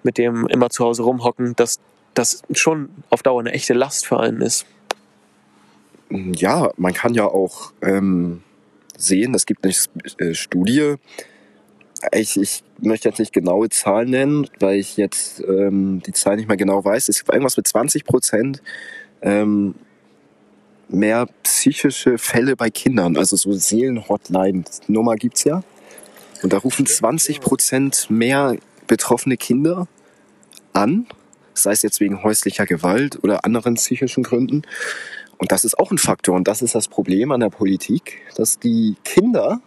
[0.03, 1.79] mit dem immer zu Hause rumhocken, dass
[2.15, 4.67] das schon auf Dauer eine echte Last für einen ist.
[6.11, 8.43] Ja, man kann ja auch ähm,
[8.99, 9.75] sehen, es gibt eine
[10.19, 10.97] äh, Studie,
[12.11, 16.49] ich, ich möchte jetzt nicht genaue Zahlen nennen, weil ich jetzt ähm, die Zahl nicht
[16.49, 17.09] mehr genau weiß.
[17.09, 18.63] Es gibt irgendwas mit 20 Prozent
[19.23, 19.77] ähm,
[20.93, 25.63] mehr psychische Fälle bei Kindern, also so Seelenhotline-Nummer gibt's ja.
[26.43, 28.57] Und da rufen 20 Prozent mehr
[28.87, 29.87] betroffene Kinder
[30.73, 31.07] an,
[31.55, 34.63] sei es jetzt wegen häuslicher Gewalt oder anderen psychischen Gründen.
[35.39, 36.37] Und das ist auch ein Faktor.
[36.37, 39.61] Und das ist das Problem an der Politik, dass die Kinder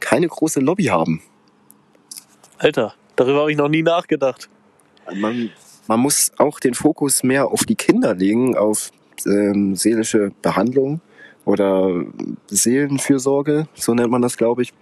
[0.00, 1.22] keine große Lobby haben.
[2.58, 4.48] Alter, darüber habe ich noch nie nachgedacht.
[5.14, 5.50] Man,
[5.86, 8.90] man muss auch den Fokus mehr auf die Kinder legen, auf
[9.26, 11.00] ähm, seelische Behandlung
[11.44, 12.04] oder
[12.48, 14.74] Seelenfürsorge, so nennt man das, glaube ich.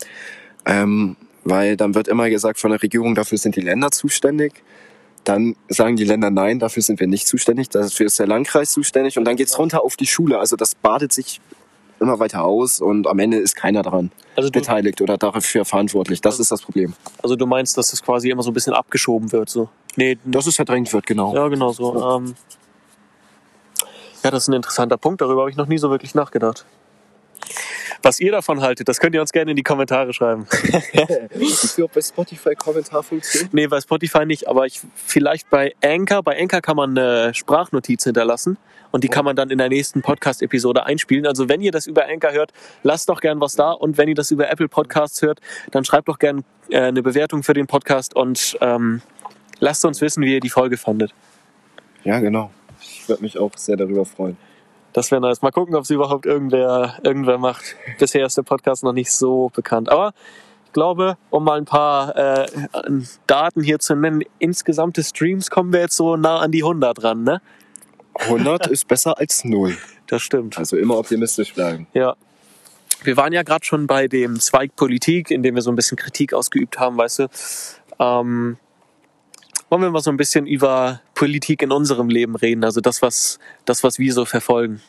[0.67, 4.63] Ähm, weil dann wird immer gesagt von der Regierung, dafür sind die Länder zuständig.
[5.25, 9.19] Dann sagen die Länder, nein, dafür sind wir nicht zuständig, dafür ist der Landkreis zuständig.
[9.19, 10.39] Und dann geht's runter auf die Schule.
[10.39, 11.41] Also das badet sich
[12.01, 16.21] immer weiter aus und am Ende ist keiner daran Also du, beteiligt oder dafür verantwortlich.
[16.21, 16.95] Das ist das Problem.
[17.23, 19.69] also du meinst, dass das quasi immer so ein bisschen abgeschoben wird, so?
[19.97, 21.35] Nee, Dass es verdrängt wird, genau.
[21.35, 22.17] Ja, genau so.
[22.17, 22.35] Ähm,
[24.25, 25.21] ja, das ist ein interessanter Punkt.
[25.21, 26.65] Darüber habe ich noch nie so wirklich nachgedacht.
[28.03, 30.47] Was ihr davon haltet, das könnt ihr uns gerne in die Kommentare schreiben.
[31.31, 33.49] Ist ob bei Spotify Kommentarfunktion?
[33.53, 36.23] nee, bei Spotify nicht, aber ich, vielleicht bei Anchor.
[36.23, 38.59] Bei Anchor kann man eine Sprachnotiz hinterlassen
[38.91, 41.27] und die kann man dann in der nächsten Podcast-Episode einspielen.
[41.27, 43.73] Also wenn ihr das über Anchor hört, lasst doch gern was da.
[43.73, 47.43] Und wenn ihr das über Apple Podcasts hört, dann schreibt doch gern äh, eine Bewertung
[47.43, 49.03] für den Podcast und ähm,
[49.61, 51.15] lasst uns wissen, wie ihr die Folge fandet.
[52.05, 52.51] Ja, genau.
[52.87, 54.37] Ich würde mich auch sehr darüber freuen.
[54.93, 55.43] Das wäre nice.
[55.43, 57.77] Mal gucken, ob es überhaupt irgendwer, irgendwer macht.
[57.99, 59.91] Bisher ist der Podcast noch nicht so bekannt.
[59.91, 60.15] Aber
[60.67, 62.47] ich glaube, um mal ein paar äh,
[63.27, 67.25] Daten hier zu nennen, insgesamte Streams kommen wir jetzt so nah an die 100 ran,
[67.25, 67.43] ne?
[68.15, 69.77] 100 ist besser als 0.
[70.07, 70.59] Das stimmt.
[70.59, 71.89] Also immer optimistisch bleiben.
[71.93, 72.15] Ja.
[73.03, 75.97] Wir waren ja gerade schon bei dem Zweig Politik, in dem wir so ein bisschen
[75.97, 77.27] Kritik ausgeübt haben, weißt du.
[77.99, 78.59] Ähm,
[79.75, 83.41] wollen wir mal so ein bisschen über Politik in unserem Leben reden, also das, was,
[83.65, 84.81] das, was wir so verfolgen.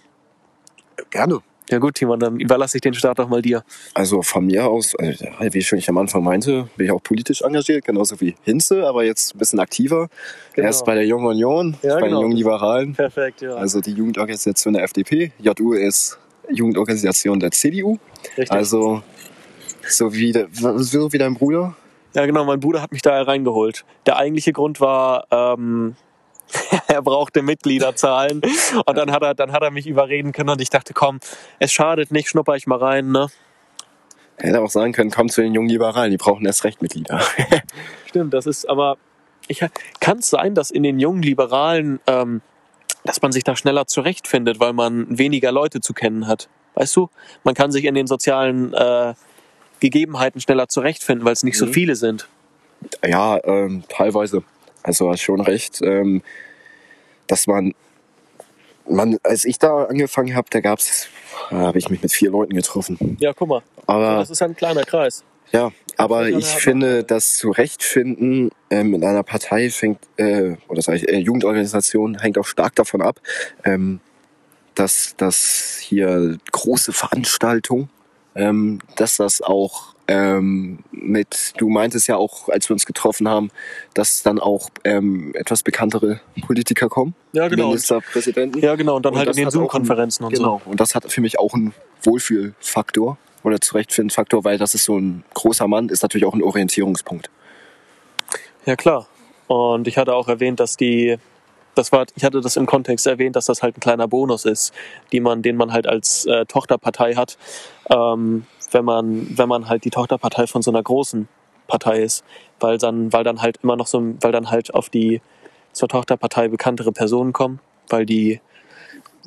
[1.10, 1.39] Gerne.
[1.71, 3.63] Ja gut, Timon, dann überlasse ich den Start doch mal dir.
[3.95, 5.15] Also von mir aus, äh,
[5.52, 9.04] wie ich schon am Anfang meinte, bin ich auch politisch engagiert, genauso wie Hinze, aber
[9.04, 10.08] jetzt ein bisschen aktiver.
[10.54, 10.67] Genau.
[10.67, 12.17] Erst bei der Jungen Union, Ja, bei genau.
[12.17, 13.56] den Jungen Liberalen, Perfekt, ja.
[13.56, 15.32] also die Jugendorganisation der FDP.
[15.39, 16.19] JU ist
[16.52, 17.98] Jugendorganisation der CDU.
[18.38, 18.52] Richtig.
[18.52, 19.02] Also
[19.89, 21.76] so wie, der, so wie dein Bruder.
[22.15, 23.84] Ja, genau, mein Bruder hat mich da reingeholt.
[24.06, 25.97] Der eigentliche Grund war, ähm,
[26.88, 28.41] er brauchte Mitgliederzahlen.
[28.86, 31.19] Und dann hat er, dann hat er mich überreden können und ich dachte, komm,
[31.60, 33.28] es schadet nicht, schnupper ich mal rein, ne?
[34.38, 37.21] Hätte auch sagen können, komm zu den Jungen Liberalen, die brauchen erst recht Mitglieder.
[38.06, 38.97] Stimmt, das ist aber.
[39.47, 39.63] Ich,
[39.99, 42.41] kann es sein, dass in den jungen Liberalen, ähm,
[43.04, 46.49] dass man sich da schneller zurechtfindet, weil man weniger Leute zu kennen hat?
[46.73, 47.10] Weißt du?
[47.43, 49.13] Man kann sich in den sozialen äh,
[49.80, 51.74] Gegebenheiten schneller zurechtfinden, weil es nicht so Mhm.
[51.74, 52.28] viele sind.
[53.06, 54.44] Ja, ähm, teilweise.
[54.84, 56.22] Also hast schon recht, ähm,
[57.28, 57.74] dass man,
[58.88, 61.08] man, als ich da angefangen habe, da gab's,
[61.50, 63.18] da habe ich mich mit vier Leuten getroffen.
[63.20, 63.62] Ja, guck mal.
[63.88, 65.24] Aber Das ist ein kleiner Kreis.
[65.52, 71.08] ja, aber ich finde, das Zurechtfinden ähm, in einer Partei fängt, äh, oder sag ich,
[71.10, 73.20] äh, Jugendorganisation hängt auch stark davon ab,
[73.64, 74.00] ähm,
[74.76, 77.90] dass dass hier große Veranstaltungen,
[78.36, 83.50] ähm, dass das auch ähm, mit, du meintest ja auch, als wir uns getroffen haben,
[83.95, 87.69] dass dann auch ähm, etwas bekanntere Politiker kommen, Ja, genau.
[87.69, 88.62] Ministerpräsidenten.
[88.62, 88.98] ja, genau.
[88.98, 90.62] Und dann Und halt in den Zoom-Konferenzen und Genau.
[90.65, 95.24] Und das hat für mich auch einen Wohlfühlfaktor, oder Zurechtfinden-Faktor, weil das ist so ein
[95.34, 97.30] großer Mann, ist natürlich auch ein Orientierungspunkt.
[98.65, 99.08] Ja, klar.
[99.48, 101.17] Und ich hatte auch erwähnt, dass die,
[101.76, 104.74] das war, ich hatte das im Kontext erwähnt, dass das halt ein kleiner Bonus ist,
[105.12, 107.38] die man, den man halt als äh, Tochterpartei hat,
[107.90, 111.28] ähm, wenn man, wenn man halt die Tochterpartei von so einer großen
[111.68, 112.24] Partei ist,
[112.60, 115.22] weil dann, weil dann halt immer noch so, weil dann halt auf die
[115.72, 117.60] zur Tochterpartei bekanntere Personen kommen,
[117.90, 118.40] weil die,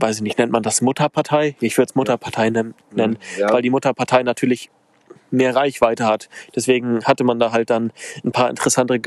[0.01, 1.57] weiß ich nicht, nennt man das Mutterpartei?
[1.61, 3.53] Ich würde es Mutterpartei nennen, nennen Ja.
[3.53, 4.71] weil die Mutterpartei natürlich
[5.31, 6.29] mehr Reichweite hat.
[6.57, 7.93] Deswegen hatte man da halt dann
[8.25, 8.99] ein paar interessante,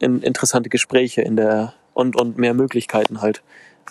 [0.00, 3.42] interessante Gespräche in der und, und mehr Möglichkeiten halt.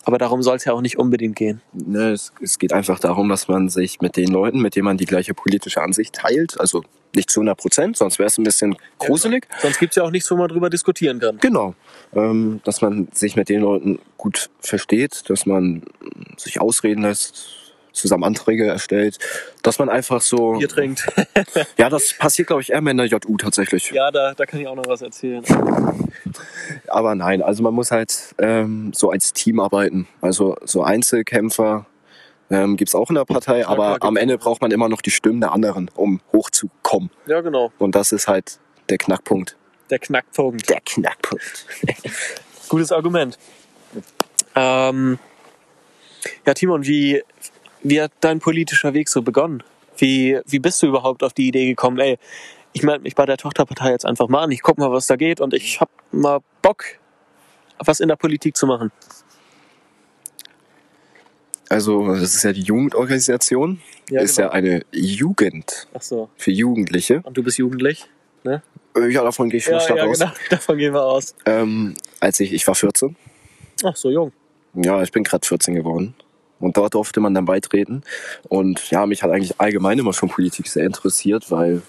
[0.03, 1.61] Aber darum soll es ja auch nicht unbedingt gehen.
[1.73, 4.97] Ne, es, es geht einfach darum, dass man sich mit den Leuten, mit denen man
[4.97, 6.83] die gleiche politische Ansicht teilt, also
[7.15, 9.47] nicht zu 100 Prozent, sonst wäre es ein bisschen gruselig.
[9.59, 11.37] Sonst gibt's ja auch nichts, wo man drüber diskutieren kann.
[11.39, 11.73] Genau.
[12.13, 15.83] Ähm, dass man sich mit den Leuten gut versteht, dass man
[16.37, 17.64] sich ausreden lässt,
[17.95, 19.17] zusammen Anträge erstellt,
[19.63, 20.53] dass man einfach so.
[20.53, 21.05] Bier trinkt.
[21.77, 23.91] Ja, das passiert, glaube ich, eher mehr in der JU tatsächlich.
[23.91, 25.43] ja, da, da kann ich auch noch was erzählen.
[26.87, 30.07] Aber nein, also man muss halt ähm, so als Team arbeiten.
[30.21, 31.85] Also so Einzelkämpfer
[32.49, 34.89] ähm, gibt es auch in der Partei, klar, aber gibt's am Ende braucht man immer
[34.89, 37.09] noch die Stimmen der anderen, um hochzukommen.
[37.25, 37.71] Ja, genau.
[37.77, 39.57] Und das ist halt der Knackpunkt.
[39.89, 40.69] Der Knackpunkt.
[40.69, 41.65] Der Knackpunkt.
[42.69, 43.37] Gutes Argument.
[44.55, 45.19] Ähm,
[46.45, 47.23] ja, Timon, wie,
[47.87, 49.63] wie hat dein politischer Weg so begonnen?
[49.97, 52.17] Wie, wie bist du überhaupt auf die Idee gekommen, ey,
[52.73, 55.15] ich melde mich bei der Tochterpartei jetzt einfach mal an, ich guck mal, was da
[55.15, 56.83] geht und ich hab mal Bock,
[57.79, 58.91] was in der Politik zu machen.
[61.69, 63.81] Also das ist ja die Jugendorganisation.
[64.09, 64.49] Ja, ist genau.
[64.49, 66.29] ja eine Jugend Ach so.
[66.37, 67.21] für Jugendliche.
[67.23, 68.05] Und du bist jugendlich?
[68.43, 68.61] Ne?
[68.95, 70.19] Äh, Ja, davon gehe ich schon Ja, stark ja, aus.
[70.19, 70.31] genau.
[70.49, 71.35] Davon gehen wir aus.
[71.45, 73.15] Ähm, als ich, ich war 14.
[73.83, 74.31] Ach, so jung.
[74.75, 76.13] Ja, ich bin gerade 14 geworden.
[76.65, 78.01] Und dort durfte man dann beitreten.
[78.49, 81.83] Und ja, mich hat eigentlich allgemein immer schon Politik sehr interessiert, weil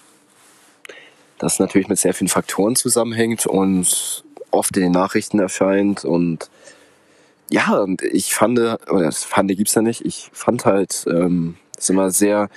[1.39, 6.05] das natürlich mit sehr vielen Faktoren zusammenhängt und oft in den Nachrichten erscheint.
[6.05, 6.51] Und
[7.49, 11.89] ja, und ich fand, oder das fand gibt's ja nicht, ich fand halt ähm, es
[11.89, 12.47] immer sehr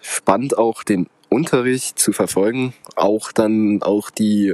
[0.00, 2.74] spannend, auch den Unterricht zu verfolgen.
[2.96, 4.52] Auch dann auch die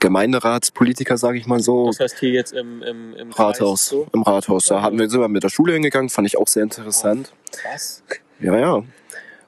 [0.00, 1.86] Gemeinderatspolitiker, sage ich mal so.
[1.86, 3.86] Das heißt hier jetzt im, im, im Rathaus.
[3.86, 4.08] So?
[4.12, 4.66] Im Rathaus.
[4.66, 7.32] Da hatten wir, sind wir mit der Schule hingegangen, fand ich auch sehr interessant.
[7.52, 8.02] Krass.
[8.40, 8.82] Ja, ja.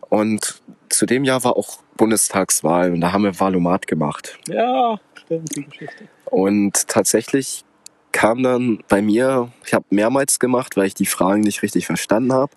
[0.08, 4.38] Und zu dem Jahr war auch Bundestagswahl und da haben wir Valomat gemacht.
[4.46, 6.08] Ja, stimmt, die Geschichte.
[6.26, 7.64] Und tatsächlich
[8.12, 12.32] kam dann bei mir, ich habe mehrmals gemacht, weil ich die Fragen nicht richtig verstanden
[12.34, 12.52] habe.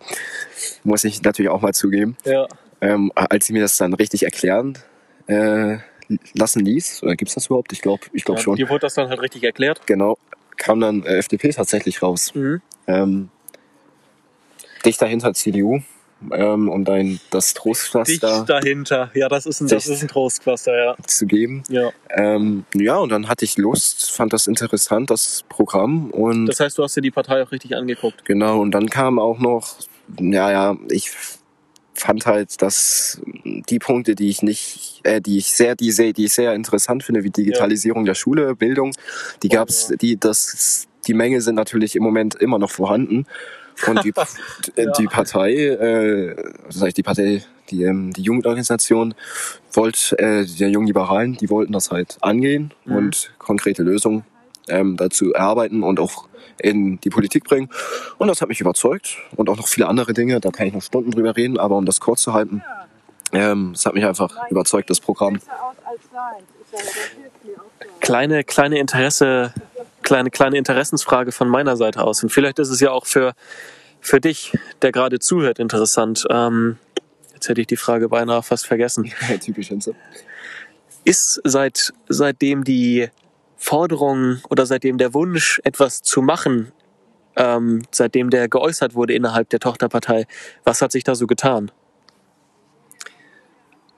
[0.83, 2.17] Muss ich natürlich auch mal zugeben.
[2.25, 2.47] Ja.
[2.81, 4.77] Ähm, als sie mir das dann richtig erklären
[5.27, 5.77] äh,
[6.33, 7.73] lassen ließ, oder gibt's das überhaupt?
[7.73, 8.55] Ich glaube ich glaub ja, schon.
[8.55, 9.85] Dir wurde das dann halt richtig erklärt.
[9.87, 10.17] Genau,
[10.57, 12.33] kam dann äh, FDP tatsächlich raus.
[12.33, 12.61] Mhm.
[12.87, 13.29] ähm,
[14.85, 15.81] dicht dahinter CDU
[16.31, 19.11] ähm, um dein das Trostpflaster dahinter.
[19.13, 20.95] Ja, das ist ein, das ist ein Trostpflaster, ja.
[21.05, 21.63] zu geben.
[21.69, 21.91] ja.
[22.09, 26.77] Ähm, ja, und dann hatte ich Lust, fand das interessant, das Programm und Das heißt,
[26.77, 28.25] du hast dir die Partei auch richtig angeguckt.
[28.25, 29.75] genau, und dann kam auch noch,
[30.19, 31.11] ja, ja, ich
[31.95, 36.25] fand halt, dass die Punkte, die ich nicht, äh, die ich sehr, die sehr, die
[36.25, 38.91] ich sehr interessant finde, wie Digitalisierung der Schule, Bildung,
[39.43, 39.95] die gab's, ja.
[39.95, 43.25] die, das, die Menge sind natürlich im Moment immer noch vorhanden.
[43.87, 44.13] Und die,
[44.77, 44.91] Ja.
[44.93, 46.35] die Partei, äh,
[46.69, 49.13] sag ich, die Partei, die, ähm, die Jugendorganisation
[49.73, 52.95] wollte, äh, der jungen Liberalen, die wollten das halt angehen Mhm.
[52.95, 54.23] und konkrete Lösungen
[54.67, 56.27] ähm, dazu erarbeiten und auch
[56.61, 57.69] in die Politik bringen.
[58.17, 60.81] Und das hat mich überzeugt und auch noch viele andere Dinge, da kann ich noch
[60.81, 62.63] Stunden drüber reden, aber um das kurz zu halten,
[63.31, 65.39] ähm, es hat mich einfach überzeugt, das Programm.
[67.99, 69.53] Kleine, kleine Interesse,
[70.03, 72.23] kleine, kleine Interessensfrage von meiner Seite aus.
[72.23, 73.33] Und vielleicht ist es ja auch für,
[73.99, 76.25] für dich, der gerade zuhört, interessant.
[76.29, 76.77] Ähm,
[77.33, 79.11] jetzt hätte ich die Frage beinahe fast vergessen.
[79.41, 79.95] Typisch Hinze.
[81.03, 83.09] Ist seit, seitdem die
[83.65, 86.71] Forderung oder seitdem der Wunsch, etwas zu machen,
[87.35, 90.27] ähm, seitdem der geäußert wurde innerhalb der Tochterpartei,
[90.63, 91.71] was hat sich da so getan?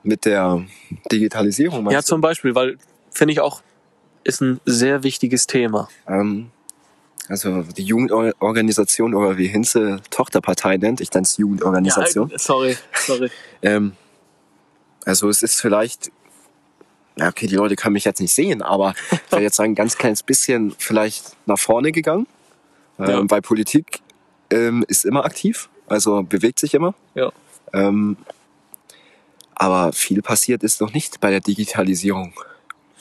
[0.02, 0.64] Mit der
[1.12, 2.78] Digitalisierung Ja, zum Beispiel, weil
[3.10, 3.62] finde ich auch,
[4.24, 5.88] ist ein sehr wichtiges Thema.
[6.06, 6.50] Ähm,
[7.28, 12.30] also die Jugendorganisation oder wie Hinze Tochterpartei nennt, ich nenne es Jugendorganisation.
[12.30, 13.30] Ja, sorry, sorry.
[13.62, 13.92] Ähm,
[15.04, 16.10] also es ist vielleicht,
[17.18, 19.74] ja okay, die Leute können mich jetzt nicht sehen, aber ich würde jetzt sagen, ein
[19.74, 22.26] ganz kleines bisschen vielleicht nach vorne gegangen,
[22.98, 23.22] ähm, Ja.
[23.30, 24.00] weil Politik
[24.50, 26.94] ähm, ist immer aktiv, also bewegt sich immer.
[27.14, 27.30] Ja.
[27.72, 28.16] Ähm,
[29.54, 32.32] aber viel passiert ist noch nicht bei der Digitalisierung.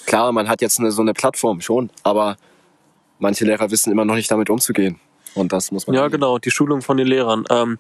[0.06, 2.38] Klar, man hat jetzt eine, so eine Plattform schon, aber
[3.20, 5.00] manche Lehrer wissen immer noch nicht damit umzugehen.
[5.36, 5.96] Und das muss man.
[5.96, 7.46] Ja, genau, die Schulung von den Lehrern.
[7.52, 7.78] Ähm,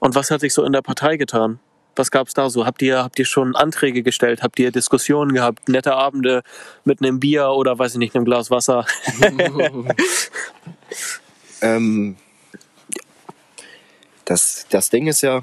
[0.00, 1.58] und was hat sich so in der Partei getan?
[2.00, 2.64] Was gab's da so?
[2.64, 4.42] Habt ihr, habt ihr schon Anträge gestellt?
[4.42, 5.68] Habt ihr Diskussionen gehabt?
[5.68, 6.42] Nette Abende
[6.86, 8.86] mit einem Bier oder weiß ich nicht, einem Glas Wasser?
[11.62, 12.16] Ähm,
[14.24, 15.42] das, das Ding ist ja,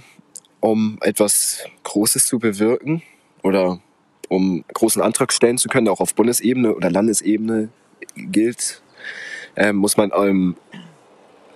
[0.60, 3.04] um etwas Großes zu bewirken
[3.44, 3.80] oder
[4.28, 7.70] um großen Antrag stellen zu können, auch auf Bundesebene oder Landesebene
[8.16, 8.82] gilt,
[9.56, 10.56] äh, muss man im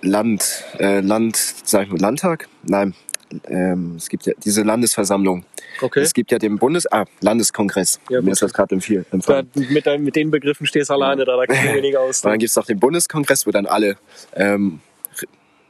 [0.00, 2.48] Land, äh, Land, sag ich mal, Landtag?
[2.62, 2.94] Nein,
[3.48, 5.44] ähm, es gibt ja diese Landesversammlung.
[5.80, 6.00] Okay.
[6.00, 8.00] Es gibt ja den Bundes, ah, Landeskongress.
[8.10, 9.06] Ja, Mir ist das gerade empfiehlt.
[9.10, 12.20] Da, mit, mit den Begriffen stehst du alleine da, da kann ich wenig aus.
[12.20, 13.96] Dann gibt es noch den Bundeskongress, wo dann alle
[14.34, 14.80] ähm,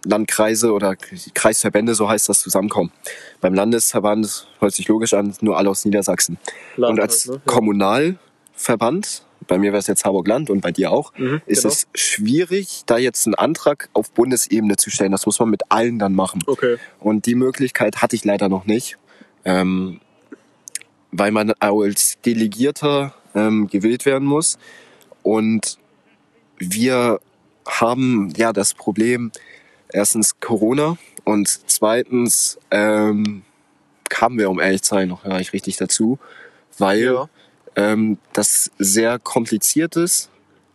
[0.04, 0.96] Landkreise oder
[1.34, 2.92] Kreisverbände, so heißt das, zusammenkommen.
[3.40, 6.38] Beim Landesverband hört sich logisch an, nur alle aus Niedersachsen.
[6.76, 7.40] Land und als ne?
[7.46, 11.72] Kommunalverband, bei mir wäre es jetzt Harburg-Land und bei dir auch, Mhm, ist genau.
[11.72, 15.12] es schwierig, da jetzt einen Antrag auf Bundesebene zu stellen.
[15.12, 16.42] Das muss man mit allen dann machen.
[16.46, 16.76] Okay.
[17.00, 18.98] Und die Möglichkeit hatte ich leider noch nicht,
[19.44, 20.00] ähm,
[21.10, 24.58] weil man als Delegierter ähm, gewählt werden muss.
[25.22, 25.78] Und
[26.58, 27.20] wir
[27.66, 29.30] haben ja das Problem,
[29.92, 33.42] erstens Corona und zweitens ähm,
[34.08, 36.18] kamen wir, um ehrlich zu sein, noch gar nicht richtig dazu,
[36.78, 37.28] weil Ja.
[37.76, 40.30] Ähm, das sehr kompliziert ist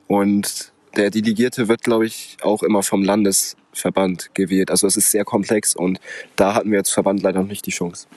[0.08, 4.72] und der Delegierte wird, glaube ich, auch immer vom Landesverband gewählt.
[4.72, 6.00] Also es ist sehr komplex und
[6.36, 8.08] da hatten wir als Verband leider noch nicht die Chance.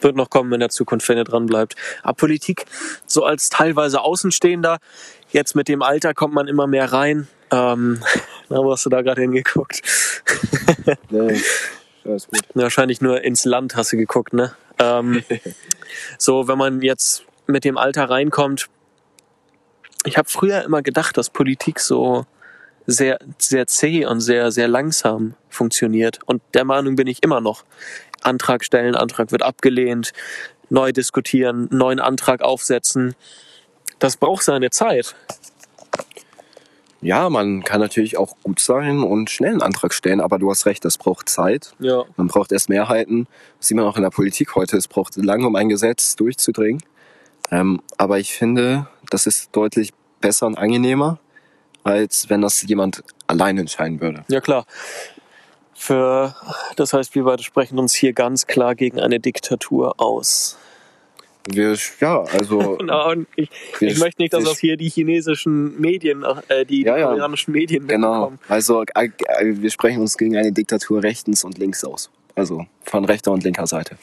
[0.00, 1.76] Wird noch kommen in der Zukunft, wenn ihr dran bleibt.
[2.02, 2.64] Aber Politik,
[3.06, 4.78] so als teilweise Außenstehender,
[5.30, 7.28] jetzt mit dem Alter kommt man immer mehr rein.
[7.50, 8.02] Ähm,
[8.48, 9.82] na, wo hast du da gerade hingeguckt?
[11.10, 11.40] Nee,
[12.04, 12.40] alles gut.
[12.54, 14.54] Wahrscheinlich nur ins Land hast du geguckt, ne?
[14.78, 15.22] Ähm,
[16.18, 18.68] so, wenn man jetzt mit dem Alter reinkommt,
[20.04, 22.24] ich habe früher immer gedacht, dass Politik so
[22.86, 26.20] sehr, sehr zäh und sehr, sehr langsam funktioniert.
[26.24, 27.64] Und der Meinung bin ich immer noch.
[28.22, 30.12] Antrag stellen, Antrag wird abgelehnt,
[30.70, 33.14] neu diskutieren, neuen Antrag aufsetzen.
[33.98, 35.14] Das braucht seine Zeit.
[37.02, 40.66] Ja, man kann natürlich auch gut sein und schnell einen Antrag stellen, aber du hast
[40.66, 41.74] recht, das braucht Zeit.
[41.78, 42.04] Ja.
[42.16, 43.26] Man braucht erst Mehrheiten.
[43.58, 44.76] Das sieht man auch in der Politik heute.
[44.76, 46.82] Es braucht lange, um ein Gesetz durchzudringen.
[47.50, 51.18] Ähm, aber ich finde, das ist deutlich besser und angenehmer,
[51.82, 54.24] als wenn das jemand allein entscheiden würde.
[54.28, 54.66] Ja klar.
[55.74, 56.34] Für,
[56.76, 60.58] das heißt, wir beide sprechen uns hier ganz klar gegen eine Diktatur aus.
[61.50, 66.22] Wir, ja, also Genau, ich, Wir- ich möchte nicht, dass das hier die chinesischen Medien,
[66.48, 68.30] äh, die, Ja, koreanischen Medien genau.
[68.30, 68.38] mitbekommen.
[68.48, 72.10] Also äh, äh, wir sprechen uns gegen eine Diktatur rechtens und links aus.
[72.34, 73.96] Also von rechter und linker Seite.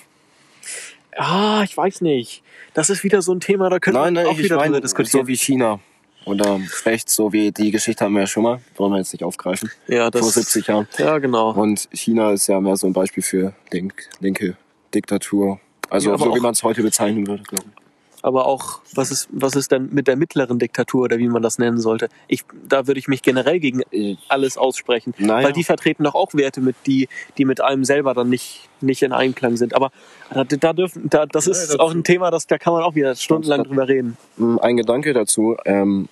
[1.17, 2.43] Ah, ich weiß nicht.
[2.73, 4.69] Das ist wieder so ein Thema, da können Nein, wir nein, auch ich wieder drüber
[4.69, 5.23] meine diskutieren.
[5.23, 5.79] so wie China.
[6.25, 9.23] Oder rechts, so wie die Geschichte haben wir ja schon mal, wollen wir jetzt nicht
[9.23, 10.87] aufgreifen, ja, das, vor 70 Jahren.
[10.97, 11.51] Ja, genau.
[11.53, 14.57] Und China ist ja mehr so ein Beispiel für link, linke
[14.93, 15.59] Diktatur.
[15.89, 17.86] Also Ja, so wie man es heute bezeichnen würde, glaube ich.
[18.23, 21.59] Aber auch, was ist, was ist denn mit der mittleren Diktatur oder wie man das
[21.59, 22.09] nennen sollte?
[22.27, 23.83] Ich, da würde ich mich generell gegen
[24.27, 25.13] alles aussprechen.
[25.19, 25.47] Naja.
[25.47, 29.03] Weil die vertreten doch auch Werte, mit die, die mit einem selber dann nicht, nicht
[29.03, 29.75] in Einklang sind.
[29.75, 29.91] Aber
[30.33, 32.95] da, da dürfen, da, das ist dazu- auch ein Thema, das, da kann man auch
[32.95, 34.17] wieder stundenlang drüber reden.
[34.37, 35.55] Mm, Ein Gedanke dazu.
[35.65, 36.09] Ähm,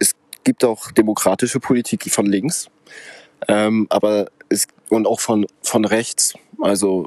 [0.00, 2.68] es gibt auch demokratische Politik von links,
[3.46, 6.34] ähm, aber es, und auch von, von rechts.
[6.60, 7.06] Also,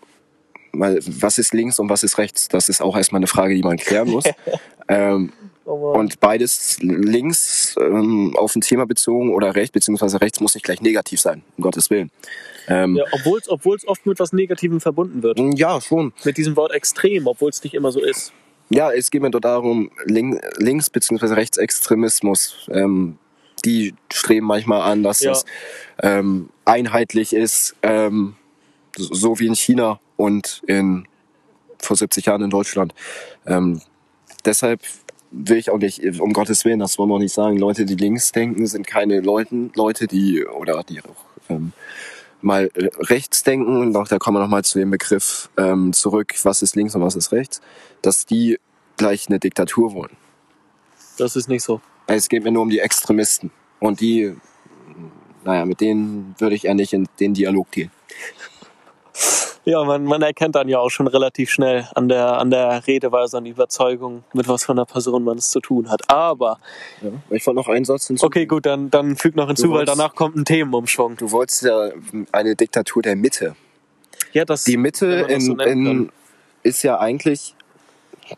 [0.71, 2.47] weil, was ist links und was ist rechts?
[2.47, 4.25] Das ist auch erstmal eine Frage, die man klären muss.
[4.87, 5.31] ähm,
[5.65, 10.81] und beides links ähm, auf ein Thema bezogen oder rechts, beziehungsweise rechts muss nicht gleich
[10.81, 12.09] negativ sein, um Gottes Willen.
[12.67, 13.37] Ähm, Ja, obwohl
[13.77, 15.39] es oft mit was Negativem verbunden wird.
[15.59, 16.11] ja, schon.
[16.23, 18.33] Mit diesem Wort extrem, obwohl es nicht immer so ist.
[18.69, 21.33] Ja, es geht mir nur darum, Link, Links- bzw.
[21.35, 23.17] Rechtsextremismus, ähm,
[23.65, 25.31] die streben manchmal an, dass Ja.
[25.33, 25.45] es
[26.01, 28.35] ähm, einheitlich ist, ähm,
[28.97, 31.07] so wie in China und in,
[31.77, 32.93] vor 70 Jahren in Deutschland.
[33.45, 33.81] Ähm,
[34.43, 34.81] deshalb
[35.31, 37.95] will ich auch nicht, um Gottes Willen, das wollen wir auch nicht sagen, Leute, die
[37.95, 41.71] links denken, sind keine Leuten, Leute, die, oder die auch ähm,
[42.41, 46.33] mal äh, rechts denken, und auch da kommen wir nochmal zu dem Begriff ähm, zurück,
[46.43, 47.61] was ist links und was ist rechts,
[48.01, 48.59] dass die
[48.97, 50.17] gleich eine Diktatur wollen.
[51.17, 51.79] Das ist nicht so.
[52.07, 53.51] Es geht mir nur um die Extremisten.
[53.79, 54.35] Und die,
[55.45, 57.91] naja, mit denen würde ich eher nicht in den Dialog gehen.
[59.65, 63.37] Ja, man, man erkennt dann ja auch schon relativ schnell an der, an der Redeweise,
[63.37, 66.09] an der Überzeugung, mit was für einer Person man es zu tun hat.
[66.09, 66.59] Aber,
[67.01, 67.09] Ja.
[67.29, 68.25] Ich wollte noch einen Satz hinzu.
[68.25, 71.17] okay, gut, dann, dann füg noch hinzu, Du weil wolltest- danach kommt ein Themenumschwung.
[71.17, 71.89] Du wolltest ja
[72.31, 73.55] eine Diktatur der Mitte.
[74.31, 76.11] Ja, das, Die Mitte das in, so in,
[76.63, 77.55] ist ja eigentlich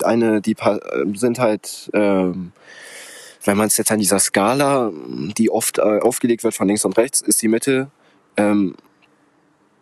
[0.04, 0.56] eine, die
[1.16, 2.52] sind halt, ähm,
[3.44, 4.92] wenn man es jetzt an dieser Skala,
[5.38, 7.90] die oft äh, aufgelegt wird von links und rechts, ist die Mitte
[8.38, 8.76] ähm,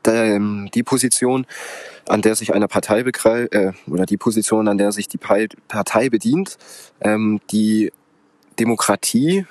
[0.06, 1.46] die Position,
[2.08, 6.58] an der sich eine Partei äh, oder die Position, an der sich die Partei bedient,
[7.02, 7.92] ähm, die
[8.60, 9.46] Demokratie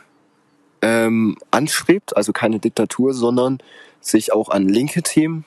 [0.82, 3.58] ähm, anstrebt, also keine Diktatur, sondern
[4.00, 5.44] sich auch an linke Themen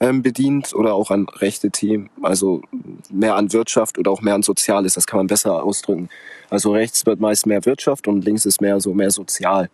[0.00, 2.62] ähm, bedient oder auch an rechte Themen, also
[3.10, 6.08] mehr an Wirtschaft oder auch mehr an Soziales, das kann man besser ausdrücken.
[6.50, 9.70] Also rechts wird meist mehr Wirtschaft und links ist mehr so mehr sozial.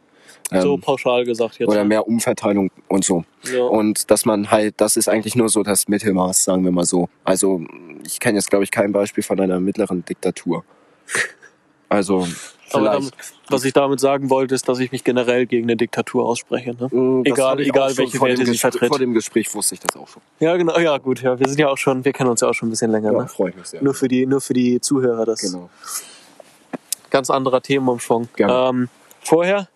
[0.51, 1.69] Ähm, so pauschal gesagt jetzt.
[1.69, 3.25] oder mehr Umverteilung und so.
[3.53, 3.63] Ja.
[3.65, 7.09] Und dass man halt, das ist eigentlich nur so das Mittelmaß, sagen wir mal so.
[7.25, 7.63] Also
[8.07, 10.65] ich kenne jetzt, glaube ich, kein Beispiel von einer mittleren Diktatur.
[11.89, 12.27] Also
[12.73, 13.13] damit,
[13.49, 16.71] was ich damit sagen wollte, ist, dass ich mich generell gegen eine Diktatur ausspreche.
[16.71, 16.89] Ne?
[17.25, 18.89] Das egal- egal, welche Werte sie vertritt.
[18.89, 20.23] Vor dem Gespräch wusste ich das auch schon.
[20.41, 20.77] Ja, genau.
[20.79, 21.23] Ja, gut.
[21.23, 23.13] Ja, wir sind ja auch schon, wir kennen uns ja auch schon ein bisschen länger.
[23.13, 23.29] Ja, Ne?
[23.29, 23.83] freue ich mich sehr.
[23.83, 25.25] Nur für die, nur für die Zuhörer.
[25.25, 25.71] Das Genau.
[27.11, 28.29] ganz anderer Themenumschwung.
[28.39, 28.89] Ähm,
[29.21, 29.69] vorher,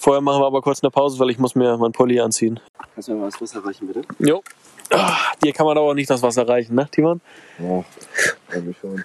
[0.00, 2.58] vorher machen wir aber kurz eine Pause, weil ich muss mir mein Pulli anziehen.
[2.94, 4.02] Kannst du mir mal das Wasser reichen, bitte?
[4.18, 4.42] Jo.
[4.90, 7.20] Ah, dir kann man aber auch nicht das Wasser reichen, ne, Timon?
[7.58, 7.84] Ja,
[8.52, 9.04] irgendwie schon.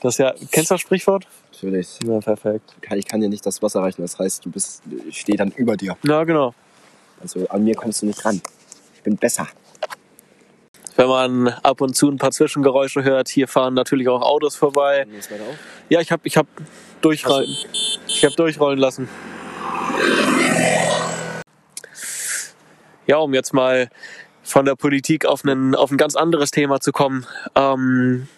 [0.00, 1.26] Das ist ja, kennst du das Sprichwort?
[1.52, 1.98] Natürlich.
[2.06, 2.74] Ja, perfekt.
[2.94, 5.76] Ich kann dir nicht das Wasser reichen, das heißt, du bist, ich stehe dann über
[5.76, 5.96] dir.
[6.04, 6.54] Ja, genau.
[7.20, 8.40] Also an mir kommst du nicht ran.
[8.94, 9.46] Ich bin besser.
[10.96, 15.06] Wenn man ab und zu ein paar Zwischengeräusche hört, hier fahren natürlich auch Autos vorbei.
[15.10, 15.56] Geht's weiter auf?
[15.88, 16.46] Ja, ich habe ich hab
[17.00, 17.48] durchrollen,
[18.06, 19.08] ich hab durchrollen lassen.
[23.06, 23.90] Ja, um jetzt mal
[24.42, 27.26] von der Politik auf, einen, auf ein ganz anderes Thema zu kommen.
[27.54, 28.28] Ähm,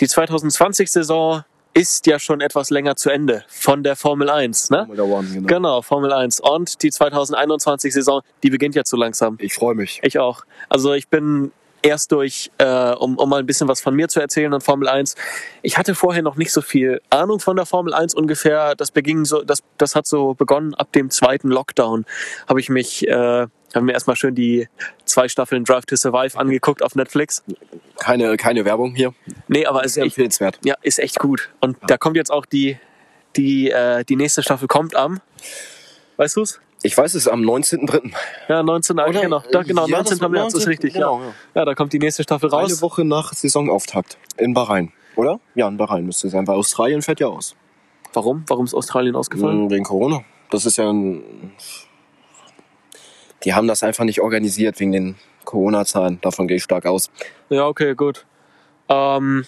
[0.00, 4.86] die 2020-Saison ist ja schon etwas länger zu Ende von der Formel 1, ne?
[4.86, 5.46] Formula One, genau.
[5.46, 6.40] Genau, Formel 1.
[6.40, 9.36] Und die 2021-Saison, die beginnt jetzt so langsam.
[9.40, 10.00] Ich freue mich.
[10.02, 10.44] Ich auch.
[10.68, 14.20] Also ich bin erst durch, äh, um, um mal ein bisschen was von mir zu
[14.20, 15.14] erzählen an Formel 1.
[15.62, 18.74] Ich hatte vorher noch nicht so viel Ahnung von der Formel 1 ungefähr.
[18.74, 22.04] Das beging so, das, das hat so begonnen ab dem zweiten Lockdown.
[22.48, 24.68] Habe ich mich, äh, habe mir erstmal schön die
[25.04, 27.42] zwei Staffeln Drive to Survive angeguckt auf Netflix.
[27.98, 29.14] Keine, keine Werbung hier.
[29.46, 30.58] Nee, aber ist Sehr echt, empfehlenswert.
[30.64, 31.50] ja, ist echt gut.
[31.60, 32.78] Und da kommt jetzt auch die,
[33.36, 35.20] die, äh, die nächste Staffel kommt am,
[36.16, 36.60] weißt du's?
[36.82, 38.12] Ich weiß es, am 19.3.
[38.48, 38.96] Ja, 19.
[38.96, 40.18] genau, da, genau, Ja, 19.
[40.18, 40.68] das- März ist 19.
[40.68, 40.92] richtig.
[40.94, 41.26] Genau, ja.
[41.26, 41.32] ja.
[41.56, 42.70] ja, da kommt die nächste Staffel raus.
[42.72, 44.16] Eine Woche nach Saisonauftakt.
[44.36, 44.92] In Bahrain.
[45.16, 45.40] Oder?
[45.56, 47.56] Ja, in Bahrain müsste sein, weil Australien fährt ja aus.
[48.12, 48.44] Warum?
[48.46, 49.66] Warum ist Australien ausgefallen?
[49.66, 50.22] Mm, Wegen Corona.
[50.50, 51.52] Das ist ja ein.
[53.44, 56.20] Die haben das einfach nicht organisiert wegen den Corona-Zahlen.
[56.22, 57.10] Davon gehe ich stark aus.
[57.50, 58.24] Ja, okay, gut.
[58.88, 59.44] Ähm,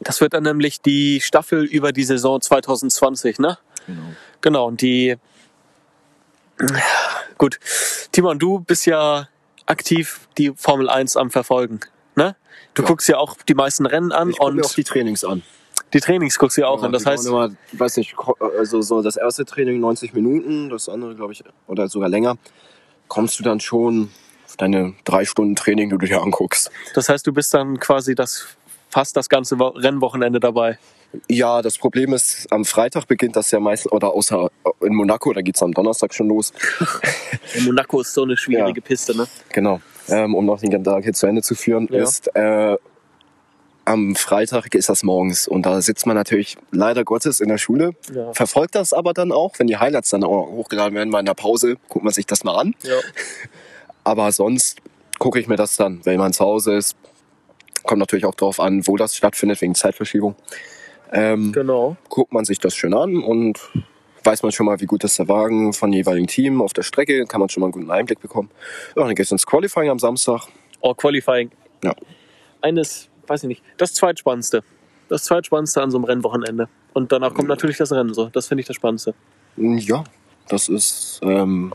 [0.00, 3.58] das wird dann nämlich die Staffel über die Saison 2020, ne?
[3.86, 4.00] Genau.
[4.40, 5.16] Genau, und die.
[7.38, 7.58] Gut.
[8.12, 9.28] Timon, du bist ja
[9.66, 11.80] aktiv die Formel 1 am Verfolgen,
[12.14, 12.36] ne?
[12.74, 12.88] Du Ja.
[12.88, 15.42] guckst ja auch die meisten Rennen an Ich und mir auch die Trainings an.
[15.92, 16.92] die Trainings guckst du ja auch Ja, an.
[16.92, 18.14] Das heißt, Immer, weiß nicht,
[18.58, 22.36] also so das erste Training 90 Minuten, das andere, glaube ich, oder sogar länger.
[23.08, 24.10] Kommst du dann schon
[24.46, 26.70] auf deine drei Stunden Training, die du dir anguckst.
[26.94, 28.46] das heißt, du bist dann quasi das
[28.88, 30.78] fast das ganze Wo- Rennwochenende dabei.
[31.28, 34.48] Ja, das Problem ist, am Freitag beginnt das ja meistens, oder außer
[34.80, 36.52] in Monaco, da geht's am Donnerstag schon los.
[37.64, 38.84] Monaco ist so eine schwierige Ja.
[38.86, 39.26] Piste, ne?
[39.50, 39.80] Genau.
[40.08, 42.02] Ähm, um noch den ganzen Tag hier zu Ende zu führen, Ja.
[42.02, 42.76] ist äh,
[43.84, 47.92] am Freitag ist das morgens und da sitzt man natürlich leider Gottes in der Schule,
[48.12, 48.32] Ja.
[48.32, 51.34] verfolgt das aber dann auch, wenn die Highlights dann auch hochgeladen werden, mal in der
[51.34, 52.74] Pause, guckt man sich das mal an.
[52.82, 52.94] Ja.
[54.04, 54.78] Aber sonst
[55.18, 56.94] gucke ich mir das dann, wenn man zu Hause ist.
[57.82, 60.36] Kommt natürlich auch darauf an, wo das stattfindet, wegen Zeitverschiebung.
[61.12, 61.96] Ähm, Genau.
[62.08, 63.60] guckt man sich das schön an und
[64.24, 67.24] weiß man schon mal, wie gut ist der Wagen von jeweiligen Team auf der Strecke,
[67.26, 68.50] kann man schon mal einen guten Einblick bekommen.
[68.96, 70.48] Ja, dann geht's ins Qualifying am Samstag.
[70.80, 71.50] Oh, Qualifying.
[71.84, 71.94] Ja.
[72.60, 74.62] Eines, weiß ich nicht, das zweitspannendste.
[75.08, 76.68] Das zweitspannendste an so einem Rennwochenende.
[76.92, 78.28] Und danach kommt natürlich das Rennen so.
[78.30, 79.14] Das finde ich das Spannendste.
[79.56, 80.02] Ja,
[80.48, 81.72] das ist, ähm,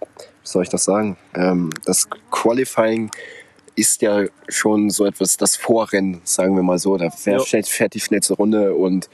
[0.00, 1.18] wie soll ich das sagen?
[1.34, 3.10] Ähm, das Qualifying
[3.74, 6.96] ist ja schon so etwas, das Vorrennen, sagen wir mal so.
[6.96, 7.44] Da fährt, Ja.
[7.44, 9.08] fährt, fährt die schnellste Runde und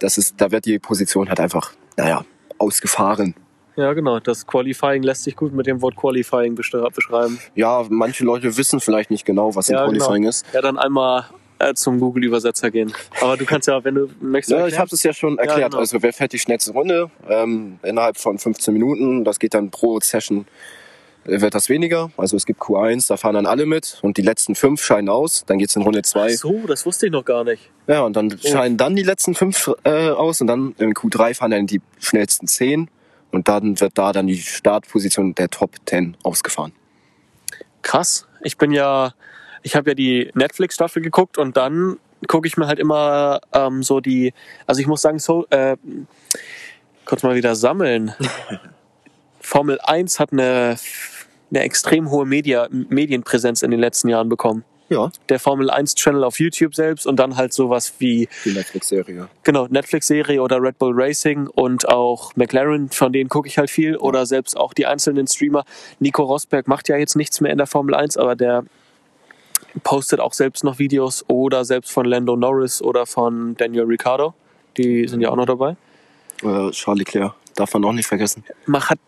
[0.00, 2.24] das ist, da wird die Position halt einfach, naja,
[2.58, 3.34] ausgefahren.
[3.76, 4.18] Ja, genau.
[4.18, 7.38] Das Qualifying lässt sich gut mit dem Wort Qualifying beschreiben.
[7.54, 10.30] Ja, manche Leute wissen vielleicht nicht genau, was Ja, ein Qualifying genau.
[10.30, 10.44] ist.
[10.52, 11.26] Ja, dann einmal
[11.60, 12.92] äh, zum Google-Übersetzer gehen.
[13.20, 14.58] Aber du kannst ja, wenn du möchtest.
[14.58, 15.70] Ja, ich habe es ja schon erklärt.
[15.72, 15.78] genau.
[15.80, 19.24] Also wer fährt die schnellste Runde ähm, innerhalb von 15 Minuten?
[19.24, 20.46] Das geht dann pro Session
[21.28, 22.10] wird das weniger.
[22.16, 25.44] Also es gibt Q1, da fahren dann alle mit und die letzten fünf scheiden aus.
[25.46, 26.32] Dann geht's in Runde Ach zwei.
[26.34, 27.70] so, das wusste ich noch gar nicht.
[27.86, 31.50] Ja, und dann scheiden dann die letzten fünf äh, aus und dann in Q3 fahren
[31.50, 32.90] dann die schnellsten zehn
[33.30, 36.72] und dann wird da dann die Startposition der Top 10 ausgefahren.
[37.82, 38.26] Krass.
[38.42, 39.14] Ich bin ja,
[39.62, 44.00] ich habe ja die Netflix-Staffel geguckt und dann gucke ich mir halt immer ähm, so
[44.00, 44.32] die,
[44.66, 45.76] also ich muss sagen, so, äh,
[47.04, 48.14] kurz mal wieder sammeln.
[49.40, 50.76] Formel 1 hat eine,
[51.50, 54.64] eine extrem hohe Media, Medienpräsenz in den letzten Jahren bekommen.
[54.90, 59.28] Ja, Der Formel 1 Channel auf YouTube selbst und dann halt sowas wie die Netflix-Serie.
[59.42, 63.96] genau Netflix-Serie oder Red Bull Racing und auch McLaren, von denen gucke ich halt viel
[63.98, 65.64] oder selbst auch die einzelnen Streamer.
[65.98, 68.64] Nico Rosberg macht ja jetzt nichts mehr in der Formel 1, aber der
[69.84, 74.32] postet auch selbst noch Videos oder selbst von Lando Norris oder von Daniel Ricciardo.
[74.78, 75.76] Die sind ja auch noch dabei.
[76.42, 78.44] Äh, Charles Leclerc, darf man auch nicht vergessen.
[78.66, 78.98] Mach hat,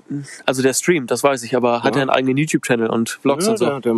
[0.47, 2.01] also der streamt, das weiß ich, aber hat Ja.
[2.01, 3.65] er einen eigenen YouTube-Channel und Vlogs ja, und so.
[3.67, 3.95] der, der,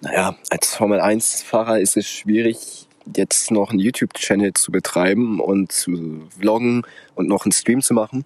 [0.00, 2.86] naja, als Formel-1-Fahrer ist es schwierig,
[3.16, 6.82] jetzt noch einen YouTube-Channel zu betreiben und zu vloggen
[7.14, 8.24] und noch einen Stream zu machen.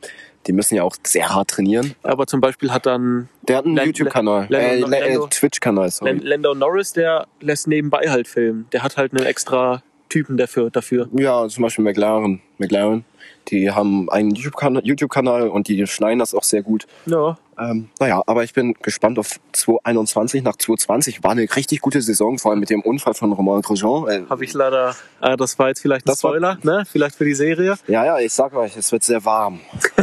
[0.48, 1.94] Die müssen ja auch sehr hart trainieren.
[2.02, 6.18] Aber zum Beispiel hat dann Der hat einen YouTube-Kanal, äh, äh, Lando- Twitch-Kanal, sorry.
[6.20, 8.66] Lando Norris, der lässt nebenbei halt filmen.
[8.72, 9.82] Der hat halt einen extra
[10.12, 10.70] Typen dafür.
[10.70, 11.08] dafür.
[11.12, 12.40] Ja, zum Beispiel McLaren.
[12.58, 13.04] McLaren,
[13.48, 15.16] die haben einen YouTube-Kanal YouTube
[15.54, 16.86] und die schneiden das auch sehr gut.
[17.06, 20.42] Ja, Ähm, naja, aber ich bin gespannt auf 2021.
[20.42, 24.08] Nach 2020 war eine richtig gute Saison, vor allem mit dem Unfall von Romain Grosjean.
[24.08, 24.94] Äh, habe ich leider.
[25.20, 26.84] Äh, das war jetzt vielleicht ein Das war- Spoiler, ne?
[26.90, 27.76] Vielleicht für die Serie.
[27.88, 29.60] ja, ja, ich sag euch, es wird sehr warm.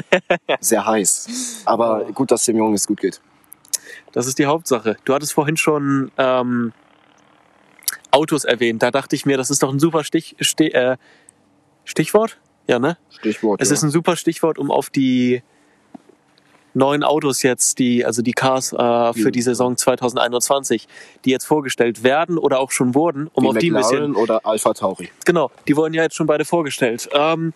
[0.60, 1.64] sehr heiß.
[1.66, 3.20] Aber gut, dass dem Jungen es gut geht.
[4.12, 4.98] Das ist die Hauptsache.
[5.06, 6.72] Du hattest vorhin schon ähm,
[8.12, 8.82] Autos erwähnt.
[8.84, 10.98] Da dachte ich mir, das ist doch ein super Stich, Stich, äh,
[11.86, 12.40] Stichwort.
[12.68, 12.98] Ja, ne?
[13.10, 13.62] Stichwort.
[13.62, 13.74] Es ja.
[13.74, 15.42] ist ein super Stichwort, um auf die
[16.74, 20.88] neuen Autos jetzt, die, also die Cars äh, für die Saison 2021,
[21.26, 24.12] die jetzt vorgestellt werden oder auch schon wurden, um Wie auf die ein bisschen.
[24.12, 25.10] McLaren oder Alpha Tauri.
[25.26, 27.10] Genau, die wurden ja jetzt schon beide vorgestellt.
[27.12, 27.54] Ähm,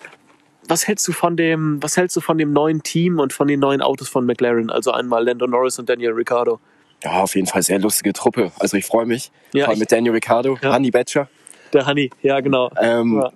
[0.68, 3.60] was hältst du von dem, was hältst du von dem neuen Team und von den
[3.60, 4.70] neuen Autos von McLaren?
[4.70, 6.60] Also einmal Lando Norris und Daniel Ricciardo.
[7.04, 8.52] Ja, auf jeden Fall sehr lustige Truppe.
[8.60, 9.32] Also ich freue mich.
[9.54, 10.74] Ja, vor allem mit Daniel Ricciardo, Ja.
[10.74, 11.28] Honey Badger.
[11.74, 12.72] Der Honey, ja genau.
[12.80, 13.32] Ähm, Ja.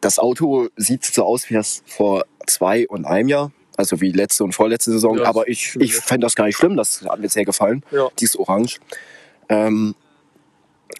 [0.00, 3.52] Das Auto sieht so aus wie das vor zwei und einem Jahr.
[3.76, 5.18] Also wie letzte und vorletzte Saison.
[5.18, 6.76] Ja, Aber ich, ich fände das gar nicht schlimm.
[6.76, 7.84] Das hat mir sehr gefallen.
[7.90, 8.08] Ja.
[8.18, 8.80] Die ist orange.
[9.48, 9.94] Ähm,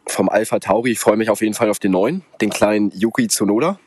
[0.06, 3.28] vom Alpha Tauri, ich freue mich auf jeden Fall auf den neuen, den kleinen Yuki
[3.28, 3.78] Tsunoda.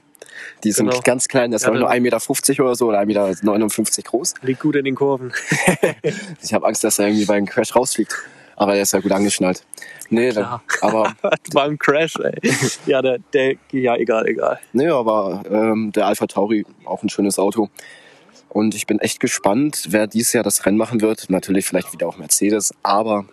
[0.64, 1.02] Die sind Genau.
[1.04, 4.34] ganz klein, das Ja, war nur der- 1,50 Meter oder so oder 1,59 Meter groß.
[4.42, 5.32] Liegt gut in den Kurven.
[6.44, 8.14] Ich habe Angst, dass er irgendwie beim Crash rausfliegt.
[8.58, 9.64] Aber der ist ja gut angeschnallt.
[10.10, 10.64] Nee, Klar.
[10.82, 11.14] aber
[11.54, 12.40] Beim Crash, ey.
[12.86, 14.60] Ja, der, der, ja, egal, egal.
[14.72, 17.70] Nee, aber ähm, der Alpha Tauri, auch ein schönes Auto.
[18.50, 21.30] Und ich bin echt gespannt, wer dieses Jahr das Rennen machen wird.
[21.30, 23.26] Natürlich vielleicht wieder auch Mercedes, aber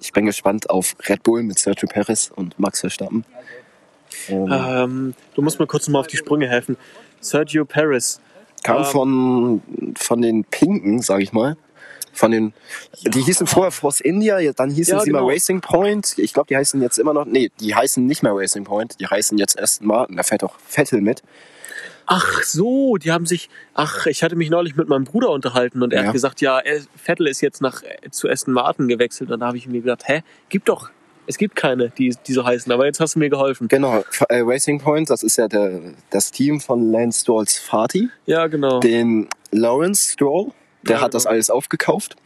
[0.00, 3.26] ich bin gespannt auf Red Bull mit Sergio Perez und Max Verstappen.
[4.28, 6.76] Ähm, Ähm, du musst mir kurz mal auf die Sprünge helfen.
[7.20, 8.20] Sergio Perez.
[8.62, 9.62] kam ähm, von,
[9.96, 11.56] von den Pinken, sag ich mal.
[12.12, 12.52] Von den,
[13.06, 15.24] die hießen vorher Force India, dann hießen Ja, sie genau.
[15.24, 16.18] mal Racing Point.
[16.18, 19.06] Ich glaube, die heißen jetzt immer noch, nee, die heißen nicht mehr Racing Point, die
[19.06, 20.16] heißen jetzt Aston Martin.
[20.16, 21.22] Da fährt auch Vettel mit.
[22.06, 23.48] Ach so, die haben sich.
[23.74, 26.06] Ach, ich hatte mich neulich mit meinem Bruder unterhalten und er Ja.
[26.08, 26.60] hat gesagt, ja,
[26.96, 29.30] Vettel ist jetzt nach äh, zu Aston Martin gewechselt.
[29.30, 30.90] Und da habe ich mir gedacht, hä, gibt doch,
[31.30, 32.70] es gibt keine, die, die so heißen.
[32.72, 33.68] Aber jetzt hast du mir geholfen.
[33.68, 38.10] Genau, äh, Racing Point, das ist ja der, das Team von Lance Strolls Vati.
[38.26, 38.80] Ja, genau.
[38.80, 40.52] den Lawrence Stroll,
[40.82, 41.32] der Ja, hat das genau.
[41.34, 42.16] alles aufgekauft.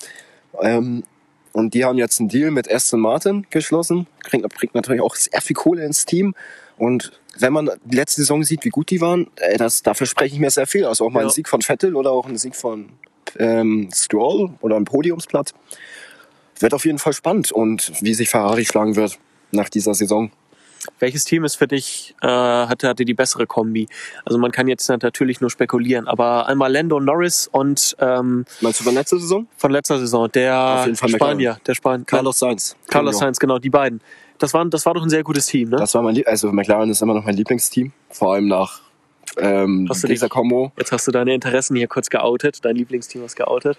[0.60, 1.04] Ähm,
[1.52, 4.06] und die haben jetzt einen Deal mit Aston Martin geschlossen.
[4.24, 6.34] Kriegt, bringt natürlich auch sehr viel Kohle ins Team.
[6.78, 10.34] Und wenn man die letzte Saison sieht, wie gut die waren, äh, das, dafür spreche
[10.34, 10.84] ich mir sehr viel.
[10.84, 11.26] Also auch mal Ja.
[11.26, 12.88] ein Sieg von Vettel oder auch ein Sieg von
[13.38, 15.54] ähm, Stroll oder ein Podiumsplatz.
[16.60, 17.52] Wird auf jeden Fall spannend.
[17.52, 19.18] Und wie sich Ferrari schlagen wird
[19.50, 20.30] nach dieser Saison.
[20.98, 23.88] Welches Team ist für dich, äh, hatte, hatte die bessere Kombi?
[24.24, 28.84] Also man kann jetzt natürlich nur spekulieren, aber einmal Lando Norris und ähm, Meinst du
[28.84, 29.46] bei letzter Saison?
[29.56, 32.76] von letzter Saison, der Spanier, der Spanier, Carlos Sainz.
[32.88, 33.18] Carlos.
[33.18, 34.00] Sainz, genau, die beiden.
[34.38, 35.76] Das, waren, das war doch ein sehr gutes Team, ne?
[35.76, 38.82] Das war mein Lieb also McLaren ist immer noch mein Lieblingsteam, vor allem nach
[39.38, 40.72] ähm, Hast du dieser dich- Kombo.
[40.78, 43.78] Jetzt hast du deine Interessen hier kurz geoutet, dein Lieblingsteam hast geoutet.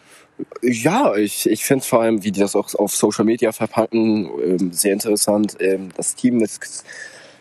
[0.61, 4.71] Ja, ich, ich finde vor allem, wie die das auch auf Social Media verpacken, ähm,
[4.73, 5.55] sehr interessant.
[5.59, 6.51] Ähm, das Team mit,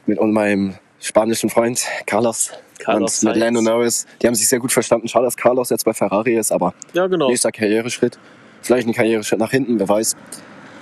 [0.07, 3.37] mit meinem spanischen Freund Carlos, Carlos und mit.
[3.37, 5.09] Lando Norris, die haben sich sehr gut verstanden.
[5.09, 7.29] Schade, dass Carlos jetzt bei Ferrari ist, aber Ja, genau.
[7.29, 8.19] nächster Karriereschritt.
[8.62, 10.17] Vielleicht ein Karriereschritt nach hinten, wer weiß.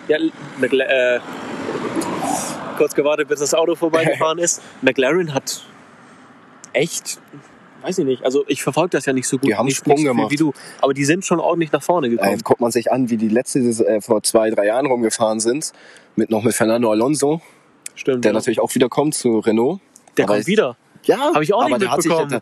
[0.09, 1.20] Ja, äh,
[2.76, 4.61] kurz gewartet, bis das Auto vorbeigefahren ist.
[4.83, 5.62] McLaren hat
[6.72, 7.20] echt,
[7.82, 9.48] weiß ich nicht, also ich verfolge das ja nicht so gut.
[9.48, 10.30] Die haben nicht, Sprung nicht so gemacht.
[10.30, 12.40] wie du, aber die sind schon ordentlich nach vorne gekommen.
[12.42, 15.72] guckt man sich an, wie die letzte äh, vor zwei, drei Jahren rumgefahren sind,
[16.16, 17.40] mit noch mit Fernando Alonso,
[17.94, 18.24] Stimmt.
[18.24, 18.34] der ja.
[18.34, 19.80] natürlich auch wieder kommt zu Renault.
[20.16, 20.76] der aber kommt wieder.
[21.04, 22.40] Ja, Hab ich auch nicht mitbekommen.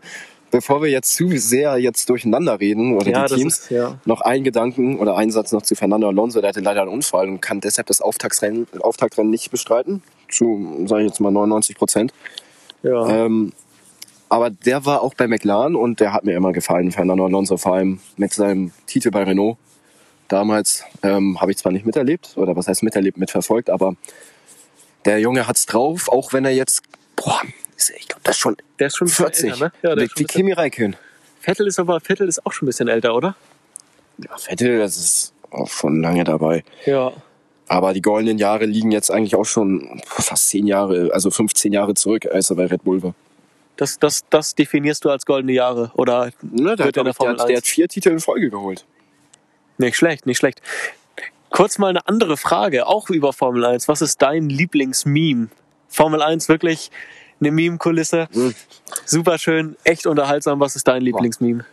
[0.51, 3.97] bevor wir jetzt zu sehr jetzt durcheinander reden oder Ja, die Teams, ist, ja.
[4.05, 6.41] noch ein Gedanken oder ein Satz noch zu Fernando Alonso.
[6.41, 10.03] Der hatte leider einen Unfall und kann deshalb das Auftaktrennen, Auftaktrennen nicht bestreiten.
[10.29, 12.13] Zu, sage ich jetzt mal, 99 Prozent.
[12.83, 13.25] ja.
[13.25, 13.51] Ähm,
[14.31, 17.73] aber der war auch bei McLaren und der hat mir immer gefallen, Fernando Alonso, vor
[17.73, 19.57] allem mit seinem Titel bei Renault.
[20.29, 20.85] damals.
[21.03, 23.97] Ähm, Habe ich zwar nicht miterlebt, oder was heißt miterlebt, mitverfolgt, aber
[25.03, 26.81] der Junge hat's drauf, auch wenn er jetzt,
[27.17, 27.41] boah,
[27.75, 29.51] ist, ich glaube, das ist schon Der ist schon ein bisschen 40.
[29.51, 29.71] älter, ne?
[29.81, 30.95] Ja, der wie wie Kimi Räikkönen.
[31.41, 33.35] Vettel ist aber, Vettel ist auch schon ein bisschen älter, oder?
[34.17, 36.63] Ja, Vettel, das ist auch schon lange dabei.
[36.85, 37.11] Ja.
[37.67, 41.95] Aber die goldenen Jahre liegen jetzt eigentlich auch schon fast zehn Jahre, also 15 Jahre
[41.95, 43.13] zurück, als er bei Red Bull war.
[43.81, 46.29] Das, das, das definierst du als goldene Jahre, oder?
[46.43, 47.57] Ne, der, Wird in der der, Formel der 1.
[47.57, 48.85] hat vier Titel in Folge geholt.
[49.79, 50.61] Nicht schlecht, nicht schlecht.
[51.49, 53.87] Kurz mal eine andere Frage, auch über Formel 1.
[53.87, 55.47] Was ist dein Lieblingsmeme?
[55.87, 56.91] Formel 1 wirklich
[57.39, 58.27] eine Meme-Kulisse.
[58.31, 58.53] Mhm.
[59.03, 60.59] Super schön, echt unterhaltsam.
[60.59, 61.65] Was ist dein Lieblingsmeme?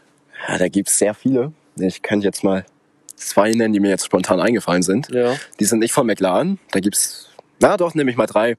[0.48, 1.52] Ja, da gibt's sehr viele.
[1.76, 2.64] Ich kann jetzt mal
[3.16, 5.11] zwei nennen, die mir jetzt spontan eingefallen sind.
[5.11, 5.36] Ja.
[5.61, 6.59] Die sind nicht von McLaren.
[6.70, 7.28] Da gibt's,
[7.61, 8.56] na doch, nehme ich mal drei.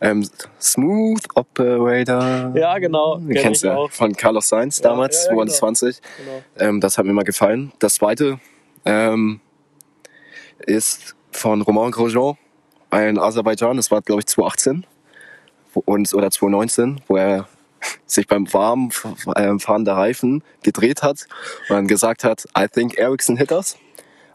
[0.00, 0.28] Ähm,
[0.60, 2.52] Smooth Operator.
[2.54, 3.18] Ja, genau.
[3.18, 6.00] Du kenn kennst ich ja von Carlos Sainz Ja, damals, ja, ja, 2020.
[6.00, 6.42] Genau.
[6.58, 7.72] Ähm, das hat mir mal gefallen.
[7.78, 8.40] Das zweite
[8.84, 9.40] ähm,
[10.66, 12.36] ist von Romain Grosjean,
[12.90, 13.76] ein Aserbaidschan.
[13.76, 14.86] Das war, glaube ich, 2018
[15.74, 17.46] wo- und, oder 2019, wo er
[18.06, 18.90] sich beim warmen
[19.36, 21.26] äh, Fahren der Reifen gedreht hat
[21.68, 23.76] und dann gesagt hat, I think Ericsson hit us.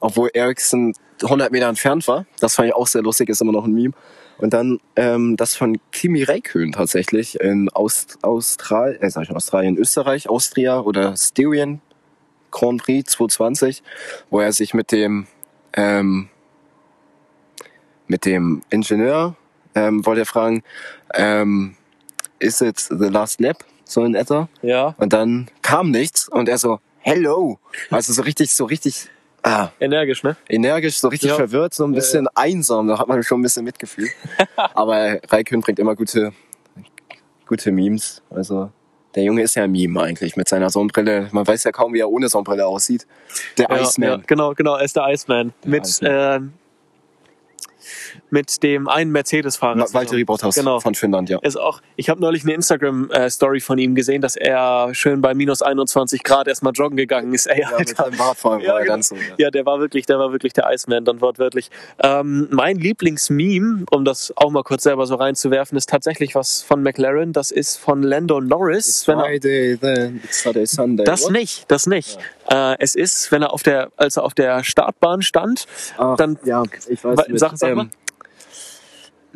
[0.05, 0.93] Obwohl Ericsson
[1.23, 2.27] 100 Meter entfernt war.
[2.39, 3.95] Das fand ich auch sehr lustig, ist immer noch ein Meme.
[4.37, 9.77] Und dann ähm, das von Kimi Räikkönen tatsächlich in Aust Austral äh, sag ich Australien,
[9.77, 11.81] Österreich, Austria oder Styrian
[12.51, 13.81] Grand Prix 2020,
[14.29, 15.25] wo er sich mit dem
[15.73, 16.29] ähm,
[18.05, 19.35] mit dem Ingenieur
[19.73, 20.61] ähm, wollte er fragen,
[21.15, 21.75] ähm,
[22.37, 23.65] is it the last lap?
[23.85, 24.49] So in etwa.
[24.61, 27.57] Ja, Und dann kam nichts und er so, hello.
[27.89, 29.09] Also so richtig, so richtig
[29.45, 30.35] ah, energisch, ne?
[30.49, 31.35] energisch, so richtig Ja.
[31.35, 32.87] verwirrt, so ein bisschen einsam.
[32.87, 34.09] Da hat man schon ein bisschen Mitgefühl.
[34.55, 36.33] Aber Raikön bringt immer gute,
[37.47, 38.21] gute Memes.
[38.29, 38.71] Also
[39.15, 41.29] der Junge ist ja ein Meme eigentlich mit seiner Sonnenbrille.
[41.31, 43.07] Man weiß ja kaum, wie er ohne Sonnenbrille aussieht.
[43.57, 44.09] Der Ja, Iceman.
[44.09, 45.53] Ja, genau, genau, er ist der Iceman.
[45.65, 46.11] mit, Iceman.
[46.41, 46.53] ähm,
[48.29, 49.85] mit dem einen Mercedes-Fahrer.
[49.93, 50.79] Valtteri Bottas Genau.
[50.79, 51.39] von Finnland, ja.
[51.41, 55.61] Ist auch, ich habe neulich eine Instagram-Story von ihm gesehen, dass er schön bei minus
[55.61, 57.47] 21 Grad erstmal joggen gegangen ist.
[57.47, 58.03] Ey, Ja, mit Alter.
[58.11, 58.93] seinem Radfahren Ja, war er genau.
[58.95, 59.15] ganz so.
[59.15, 59.21] Ja.
[59.37, 61.69] Ja, der war wirklich, der war wirklich der Iceman, dann wortwörtlich.
[62.01, 66.83] Ähm, mein Lieblingsmeme, um das auch mal kurz selber so reinzuwerfen, ist tatsächlich was von
[66.83, 67.33] McLaren.
[67.33, 69.07] Das ist von Lando Norris.
[69.07, 71.03] er, Friday, then it's Saturday, Sunday.
[71.05, 71.31] das What?
[71.31, 72.17] nicht, das nicht.
[72.49, 75.65] Äh, es ist, wenn er auf der, als er auf der Startbahn stand,
[75.97, 77.89] Ach, dann ja, ich weiß mit, sag- sag ähm,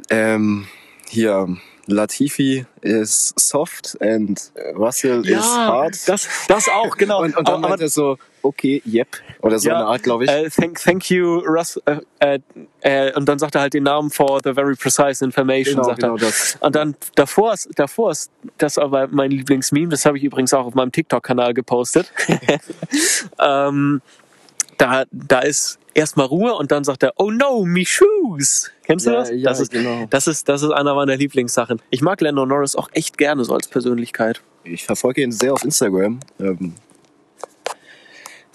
[0.09, 0.67] ähm,
[1.07, 1.57] hier,
[1.87, 6.07] Latifi is soft and Russell is hard.
[6.07, 7.23] das, das auch, genau.
[7.23, 9.07] und, und dann aber, meint er so, okay, yep.
[9.41, 10.29] Oder so Ja, eine Art, glaube ich.
[10.31, 11.79] Äh, thank, thank you, Russ.
[12.19, 12.39] Äh,
[12.81, 15.99] äh, und dann sagt er halt den Namen for the very precise information, Genau, sagt
[16.01, 16.19] genau er.
[16.19, 16.57] das.
[16.59, 20.65] Und dann davor ist, davor ist das aber mein Lieblingsmeme, das habe ich übrigens auch
[20.65, 22.11] auf meinem TikTok-Kanal gepostet.
[23.39, 24.01] ähm,
[24.77, 28.71] da, da ist erstmal Ruhe und dann sagt er, oh no, me shoes.
[28.83, 29.29] Kennst du Ja, das?
[29.31, 30.05] ja, das, ist, genau.
[30.09, 31.81] das, ist, das ist einer meiner Lieblingssachen.
[31.89, 34.41] Ich mag Lando Norris auch echt gerne so als Persönlichkeit.
[34.63, 36.19] Ich verfolge ihn sehr auf Instagram.
[36.39, 36.73] Ähm,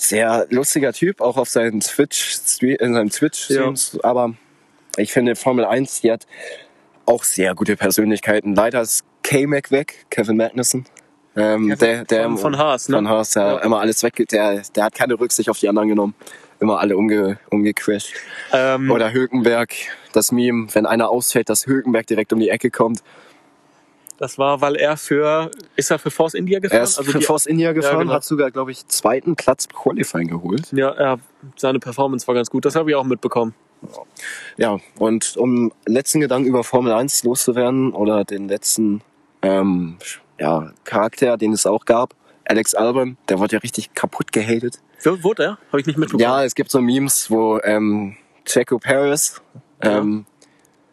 [0.05, 3.99] sehr lustiger Typ, auch auf seinen Twitch, in seinem Twitch-Streams.
[4.03, 4.35] Aber
[4.97, 6.27] ich finde, Formel 1, die hat
[7.07, 8.55] auch sehr gute Persönlichkeiten.
[8.55, 10.87] Leider ist K-Mac weg, Kevin Magnussen.
[11.37, 12.97] Ähm, der, der, von- von Haas, ne?
[12.97, 13.59] Von Haas, der Ja.
[13.59, 16.15] immer alles weg, der, der hat keine Rücksicht auf die anderen genommen.
[16.61, 18.15] Immer alle umge, umgecrashed.
[18.53, 19.75] Ähm, Oder Hülkenberg,
[20.13, 23.03] das Meme, wenn einer ausfällt, dass Hülkenberg direkt um die Ecke kommt.
[24.19, 26.81] Das war, weil er für, ist er für Force India gefahren?
[26.81, 28.13] Er ist für Also die- Force India gefahren, genau.
[28.15, 30.73] hat sogar, glaube ich, zweiten Platz Qualifying geholt.
[30.73, 31.19] Ja, er,
[31.57, 32.65] seine Performance war ganz gut.
[32.65, 33.55] Das habe ich auch mitbekommen.
[34.57, 39.03] Ja, und um letzten Gedanken über Formel 1 loszuwerden oder den letzten
[39.43, 39.99] ähm,
[40.39, 42.15] ja, Charakter, den es auch gab,
[42.47, 44.79] Alex Albon, der wurde ja richtig kaputt gehatet.
[45.03, 45.59] Wo- Wurde er?
[45.69, 46.23] Habe ich nicht mitbekommen.
[46.23, 49.43] Ja, es gibt so Memes, wo ähm, Checo Paris
[49.83, 50.25] ähm,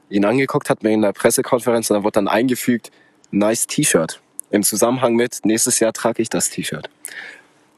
[0.10, 2.92] ihn angeguckt hat in der Pressekonferenz und da wurde dann eingefügt,
[3.32, 4.22] nice T-Shirt.
[4.50, 6.90] Im Zusammenhang mit, nächstes Jahr trage ich das T-Shirt.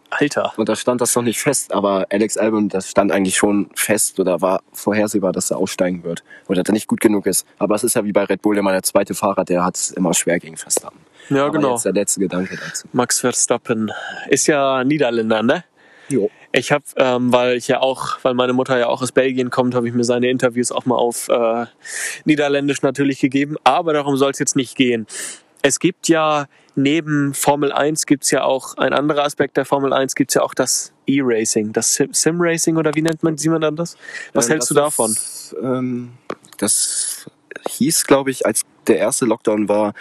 [0.10, 0.54] Alter.
[0.58, 4.20] Und da stand das noch nicht fest, aber Alex Albon, das stand eigentlich schon fest
[4.20, 7.48] oder war vorhersehbar, dass er aussteigen wird oder dass er nicht gut genug ist.
[7.58, 9.92] Aber es ist ja wie bei Red Bull immer der zweite Fahrer, der hat es
[9.92, 11.00] immer schwer gegen Verstappen.
[11.30, 11.72] Ja, aber genau.
[11.74, 12.88] Jetzt der letzte Gedanke dazu.
[12.92, 13.92] Max Verstappen
[14.30, 15.64] ist ja Niederländer, ne?
[16.10, 16.30] Jo.
[16.52, 19.74] Ich habe, ähm, weil ich ja auch, weil meine Mutter ja auch aus Belgien kommt,
[19.74, 21.66] habe ich mir seine Interviews auch mal auf äh,
[22.26, 23.56] Niederländisch natürlich gegeben.
[23.64, 25.08] Aber darum soll es jetzt nicht gehen.
[25.64, 30.14] Es gibt ja neben Formel 1 gibt's ja auch ein anderer Aspekt der Formel 1
[30.16, 33.76] gibt's ja auch das E-Racing, das Sim- Sim-Racing oder wie nennt man, sieht man dann
[33.76, 33.96] das?
[34.34, 35.12] Was Ähm, hältst du das davon?
[35.12, 36.12] Ist, ähm,
[36.58, 37.26] das
[37.70, 39.94] hieß, glaube ich, als der erste Lockdown war,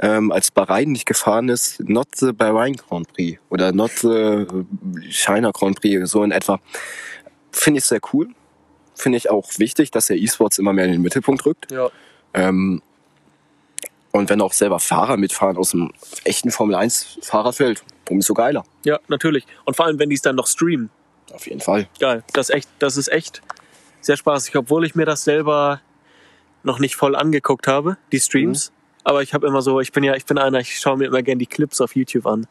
[0.00, 4.46] ähm, als Bahrain nicht gefahren ist, not the Bahrain Grand Prix oder not the
[5.10, 6.60] China Grand Prix, so in etwa.
[7.50, 8.28] finde ich sehr cool.
[8.94, 11.72] Finde ich auch wichtig, dass der E-Sports immer mehr in den Mittelpunkt rückt.
[11.72, 11.88] Ja.
[12.34, 12.82] Ähm,
[14.12, 15.92] und wenn auch selber Fahrer mitfahren aus dem
[16.24, 18.64] echten Formel 1 Fahrerfeld, umso geiler.
[18.84, 19.46] Ja, natürlich.
[19.64, 20.90] Und vor allem, wenn die es dann noch streamen.
[21.32, 21.88] Auf jeden Fall.
[22.00, 22.24] Geil.
[22.32, 23.42] Das, ist echt, das ist echt
[24.00, 25.80] sehr spaßig, obwohl ich mir das selber
[26.62, 28.72] noch nicht voll angeguckt habe, die Streams.
[29.04, 31.22] Aber ich habe immer so, ich bin ja, ich bin einer, ich schaue mir immer
[31.22, 32.46] gerne die Clips auf YouTube an.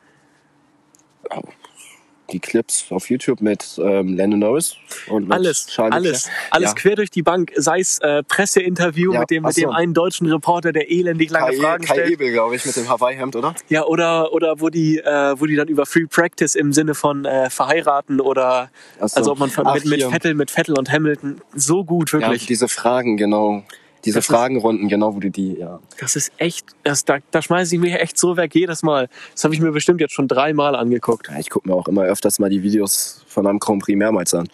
[2.32, 4.76] Die Clips auf YouTube mit ähm, Landon Norris
[5.08, 6.48] und mit Alles, Charles alles, Leclerc.
[6.52, 6.76] alles Ja.
[6.76, 9.70] quer durch die Bank, sei es äh, Presseinterview Ja, mit dem, mit dem so.
[9.72, 12.12] einen deutschen Reporter, der elendig lange Kai, Fragen Kai stellt.
[12.12, 13.56] Ebel, glaube ich, mit dem Hawaii-Hemd, oder?
[13.70, 17.26] Ja, oder, oder wo die, äh, wo die dann über Free Practice im Sinne von
[17.26, 18.70] äh, verheiraten oder
[19.00, 19.18] so.
[19.18, 20.04] also ob man Ach, mit, mit.
[20.04, 22.46] Vettel, mit Vettel und Hamilton so gut, Ja, wirklich.
[22.46, 23.64] diese Fragen, genau.
[24.08, 25.80] Diese Das ist- Fragenrunden, genau, wo du die, ja.
[26.00, 29.10] Das ist echt, das, da, da schmeiße ich mich echt so weg jedes Mal.
[29.34, 31.28] Das habe ich mir bestimmt jetzt schon dreimal angeguckt.
[31.30, 34.34] ja ich gucke mir auch immer öfters mal die Videos von einem Grand Prix mehrmals
[34.34, 34.48] an.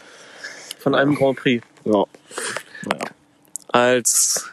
[0.79, 1.65] Von einem Grand Prix.
[1.85, 2.03] Ja.
[3.69, 4.49] Als,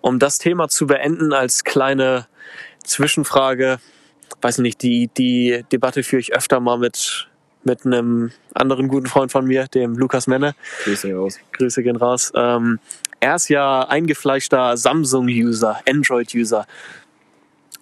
[0.00, 2.26] um das Thema zu beenden, als kleine
[2.84, 3.78] Zwischenfrage,
[4.42, 7.28] weiß ich nicht, die, die Debatte führe ich öfter mal mit,
[7.64, 10.54] mit einem anderen guten Freund von mir, dem Lukas Menne.
[10.84, 11.38] Grüße raus.
[11.52, 12.32] Grüße gehen raus.
[12.34, 12.78] Ähm,
[13.20, 16.66] er ist ja eingefleischter Samsung-User, Android-User.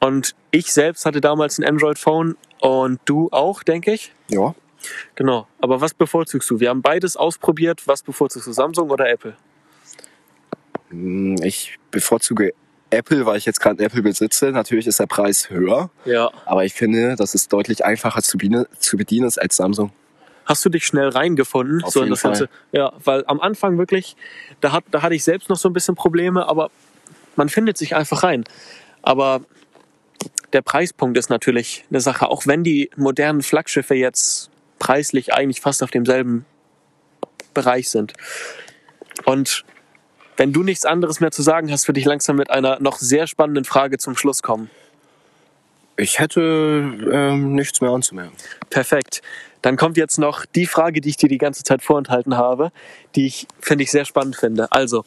[0.00, 4.12] Und ich selbst hatte damals ein Android-Phone und du auch, denke ich.
[4.28, 4.54] Ja.
[5.16, 5.46] Genau.
[5.60, 6.60] Aber was bevorzugst du?
[6.60, 7.82] Wir haben beides ausprobiert.
[7.86, 9.36] Was bevorzugst du, Samsung oder Apple?
[10.90, 12.54] Hm, Ich bevorzuge
[12.90, 14.50] Apple, weil ich jetzt gerade Apple besitze.
[14.50, 16.30] Natürlich ist der Preis höher, Ja.
[16.46, 19.92] aber ich finde, dass es deutlich einfacher zu bedienen, zu bedienen ist als Samsung.
[20.46, 21.84] Hast du dich schnell reingefunden?
[21.84, 22.48] Auf so jeden das Ganze?
[22.72, 24.16] Ja, weil am Anfang wirklich,
[24.62, 26.70] da, hat, da hatte ich selbst noch so ein bisschen Probleme, aber
[27.36, 28.44] man findet sich einfach rein.
[29.02, 29.42] Aber
[30.54, 35.82] der Preispunkt ist natürlich eine Sache, auch wenn die modernen Flaggschiffe jetzt preislich eigentlich fast
[35.82, 36.46] auf demselben
[37.52, 38.14] Bereich sind.
[39.26, 39.64] Und
[40.38, 43.26] wenn du nichts anderes mehr zu sagen hast, würde ich langsam mit einer noch sehr
[43.26, 44.70] spannenden Frage zum Schluss kommen.
[45.96, 46.40] Ich hätte
[47.12, 48.36] ähm, nichts mehr anzumerken.
[48.70, 49.20] Perfekt.
[49.62, 52.70] Dann kommt jetzt noch die Frage, die ich dir die ganze Zeit vorenthalten habe,
[53.16, 54.70] die ich, finde ich, sehr spannend finde.
[54.70, 55.04] Also,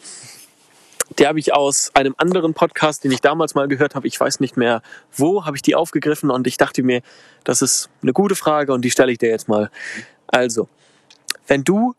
[1.18, 4.08] die habe ich aus einem anderen Podcast, den ich damals mal gehört habe.
[4.08, 4.82] Ich weiß nicht mehr
[5.16, 7.02] wo, habe ich die aufgegriffen und ich dachte mir,
[7.46, 9.72] das ist eine gute Frage und die stelle ich dir jetzt mal.
[10.28, 10.68] Also,
[11.48, 11.96] wenn du,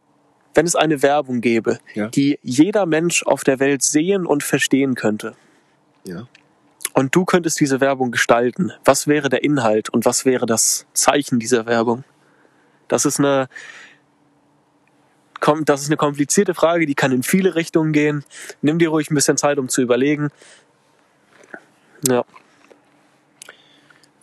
[0.55, 2.09] wenn es eine Werbung gäbe, Ja.
[2.09, 5.35] die jeder Mensch auf der Welt sehen und verstehen könnte,
[6.05, 6.27] Ja.
[6.95, 8.73] und du könntest diese Werbung gestalten.
[8.85, 12.05] Was wäre der Inhalt und was wäre das Zeichen dieser Werbung?
[12.89, 13.49] Das ist eine,
[15.65, 18.25] das ist eine komplizierte Frage, die kann in viele Richtungen gehen.
[18.61, 20.29] Nimm dir ruhig ein bisschen Zeit, um zu überlegen.
[22.09, 22.25] Ja,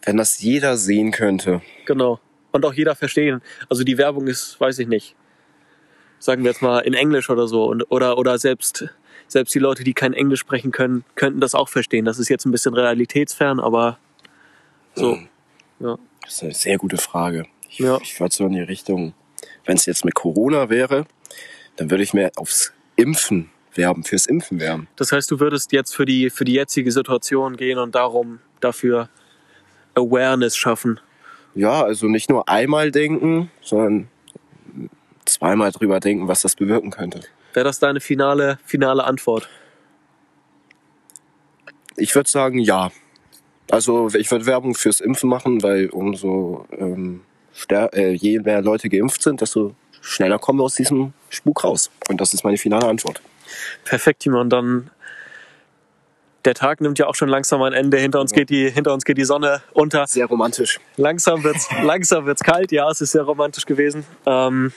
[0.04, 1.62] Wenn das jeder sehen könnte.
[1.86, 2.20] genau.
[2.52, 3.42] Und auch jeder verstehen.
[3.70, 5.16] Also die Werbung ist, weiß ich nicht,
[6.20, 7.66] sagen wir jetzt mal in Englisch oder so.
[7.66, 8.86] Und, oder, oder selbst,
[9.28, 12.06] selbst die Leute, die kein Englisch sprechen können, könnten das auch verstehen.
[12.06, 13.98] Das ist jetzt ein bisschen realitätsfern, aber
[14.96, 15.18] so.
[15.80, 15.98] Ja.
[16.24, 17.46] Das ist eine sehr gute Frage.
[17.70, 17.98] Ich, Ja.
[18.02, 19.14] ich würde so in die Richtung,
[19.66, 21.06] wenn es jetzt mit Corona wäre,
[21.78, 24.88] dann würde ich mehr aufs Impfen werben, fürs Impfen werben.
[24.98, 29.08] Das heißt, du würdest jetzt für die, für die jetzige Situation gehen und darum dafür
[29.96, 31.00] Awareness schaffen.
[31.56, 34.08] Ja, also nicht nur einmal denken, sondern
[35.40, 37.22] zweimal drüber denken, was das bewirken könnte.
[37.54, 39.50] Wäre das deine finale, finale Antwort?
[41.96, 42.92] Ich würde sagen, ja.
[43.72, 47.22] Also ich würde Werbung fürs Impfen machen, weil umso ähm,
[47.70, 51.92] äh, je mehr Leute geimpft sind, desto schneller kommen wir aus diesem Spuk raus.
[52.08, 53.22] Und das ist meine finale Antwort.
[53.84, 54.50] Perfekt, Timon.
[54.50, 54.90] Dann
[56.46, 57.98] der Tag nimmt ja auch schon langsam ein Ende.
[57.98, 60.08] Hinter uns geht die, hinter uns geht die Sonne unter.
[60.08, 60.80] Sehr romantisch.
[60.96, 62.72] Langsam wird's, langsam wird's kalt.
[62.72, 64.06] Ja, es ist sehr romantisch gewesen.
[64.26, 64.72] Ähm,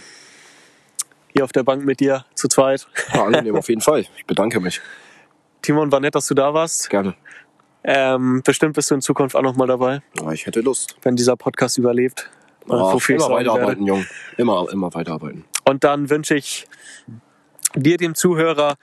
[1.35, 2.87] hier auf der Bank mit dir zu zweit.
[3.12, 4.01] Ja, angenehm auf jeden Fall.
[4.01, 4.80] Ich bedanke mich.
[5.62, 6.91] Timon, war nett, dass du da warst.
[6.91, 7.14] Gerne.
[7.85, 10.97] Ähm, bestimmt bist du in Zukunft auch noch mal dabei, Ja, ich hätte Lust.
[11.03, 12.30] wenn dieser Podcast überlebt.
[12.64, 14.07] Ich immer weiterarbeiten, Jung.
[14.37, 15.45] Immer, immer weiterarbeiten.
[15.64, 16.68] Und dann wünsche ich
[17.74, 18.76] dir, dem Zuhörer,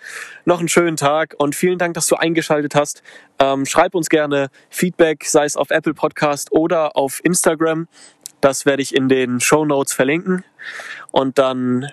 [0.45, 3.03] noch einen schönen Tag und vielen Dank, dass du eingeschaltet hast.
[3.39, 7.87] Ähm, schreib uns gerne Feedback, sei es auf Apple Podcast oder auf Instagram.
[8.41, 10.43] Das werde ich in den Show Notes verlinken.
[11.11, 11.89] Und dann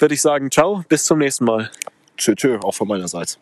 [0.00, 1.70] würde ich sagen, ciao, bis zum nächsten Mal.
[2.16, 3.38] Tschö, tschö, auch von meinerseits.